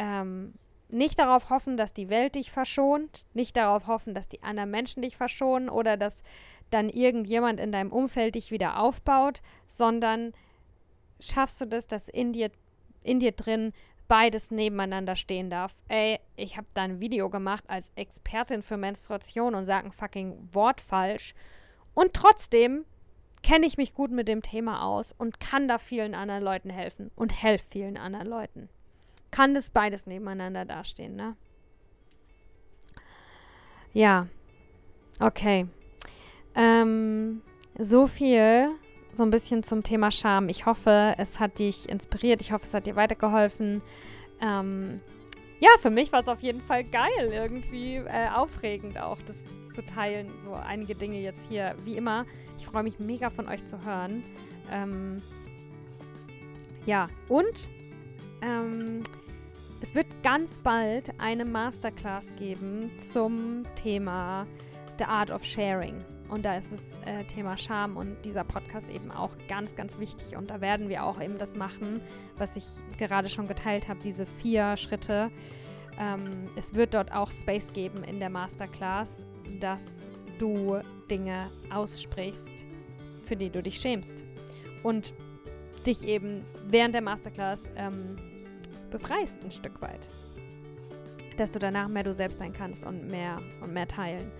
[0.00, 0.54] Ähm,
[0.88, 5.02] nicht darauf hoffen, dass die Welt dich verschont, nicht darauf hoffen, dass die anderen Menschen
[5.02, 6.24] dich verschonen oder dass
[6.70, 10.32] dann irgendjemand in deinem Umfeld dich wieder aufbaut, sondern
[11.20, 12.50] schaffst du das, dass in dir,
[13.02, 13.72] in dir drin
[14.08, 15.76] beides nebeneinander stehen darf.
[15.88, 20.48] Ey, ich habe da ein Video gemacht als Expertin für Menstruation und sage ein fucking
[20.52, 21.34] Wort falsch.
[21.94, 22.84] Und trotzdem
[23.42, 27.10] kenne ich mich gut mit dem Thema aus und kann da vielen anderen Leuten helfen
[27.14, 28.68] und helfe vielen anderen Leuten.
[29.30, 31.36] Kann das beides nebeneinander dastehen, ne?
[33.92, 34.26] Ja.
[35.20, 35.66] Okay.
[36.58, 37.40] Ähm,
[37.78, 38.70] so viel,
[39.14, 40.48] so ein bisschen zum Thema Scham.
[40.48, 42.42] Ich hoffe, es hat dich inspiriert.
[42.42, 43.80] Ich hoffe, es hat dir weitergeholfen.
[44.40, 45.00] Ähm,
[45.60, 49.36] ja, für mich war es auf jeden Fall geil, irgendwie äh, aufregend auch, das
[49.72, 50.30] zu teilen.
[50.40, 51.76] So einige Dinge jetzt hier.
[51.84, 52.26] Wie immer,
[52.58, 54.24] ich freue mich mega von euch zu hören.
[54.72, 55.18] Ähm,
[56.86, 57.68] ja, und
[58.42, 59.04] ähm,
[59.80, 64.44] es wird ganz bald eine Masterclass geben zum Thema
[64.98, 66.04] The Art of Sharing.
[66.28, 70.36] Und da ist das äh, Thema Scham und dieser Podcast eben auch ganz, ganz wichtig.
[70.36, 72.00] Und da werden wir auch eben das machen,
[72.36, 72.66] was ich
[72.98, 75.30] gerade schon geteilt habe, diese vier Schritte.
[75.98, 79.26] Ähm, es wird dort auch Space geben in der Masterclass,
[79.58, 80.06] dass
[80.38, 80.78] du
[81.10, 82.66] Dinge aussprichst,
[83.24, 84.22] für die du dich schämst.
[84.82, 85.14] Und
[85.86, 88.16] dich eben während der Masterclass ähm,
[88.90, 90.08] befreist ein Stück weit.
[91.38, 94.30] Dass du danach mehr du selbst sein kannst und mehr und mehr teilen.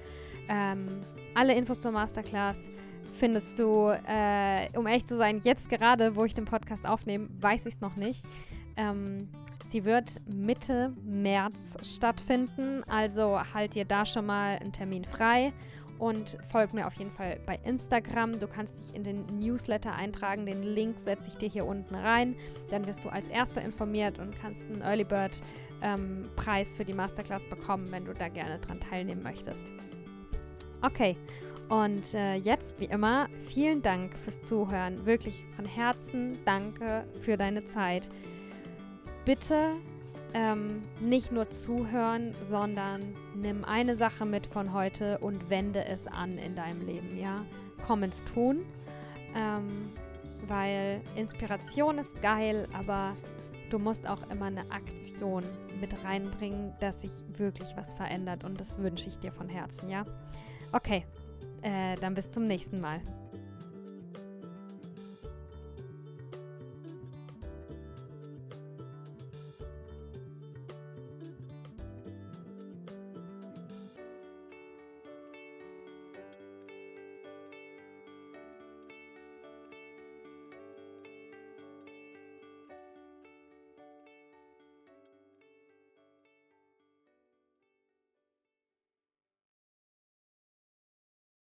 [0.49, 1.01] Ähm,
[1.35, 2.59] alle Infos zur Masterclass
[3.19, 7.67] findest du, äh, um echt zu sein, jetzt gerade, wo ich den Podcast aufnehme, weiß
[7.67, 8.25] ich es noch nicht.
[8.77, 9.29] Ähm,
[9.71, 15.53] sie wird Mitte März stattfinden, also halt dir da schon mal einen Termin frei
[15.99, 18.39] und folg mir auf jeden Fall bei Instagram.
[18.39, 20.47] Du kannst dich in den Newsletter eintragen.
[20.47, 22.37] Den Link setze ich dir hier unten rein.
[22.71, 25.41] Dann wirst du als Erster informiert und kannst einen Early Bird
[25.83, 29.73] ähm, Preis für die Masterclass bekommen, wenn du da gerne dran teilnehmen möchtest.
[30.81, 31.17] Okay,
[31.69, 35.05] und äh, jetzt wie immer vielen Dank fürs Zuhören.
[35.05, 38.09] Wirklich von Herzen danke für deine Zeit.
[39.25, 39.73] Bitte
[40.35, 46.39] ähm, nicht nur zuhören, sondern nimm eine Sache mit von heute und wende es an
[46.39, 47.37] in deinem Leben, ja?
[47.87, 48.65] Komm ins Tun,
[49.35, 49.93] ähm,
[50.47, 53.15] weil Inspiration ist geil, aber
[53.71, 55.45] du musst auch immer eine Aktion
[55.81, 60.05] mit reinbringen, dass sich wirklich was verändert und das wünsche ich dir von Herzen, ja?
[60.73, 61.05] Okay,
[61.63, 63.01] äh, dann bis zum nächsten Mal.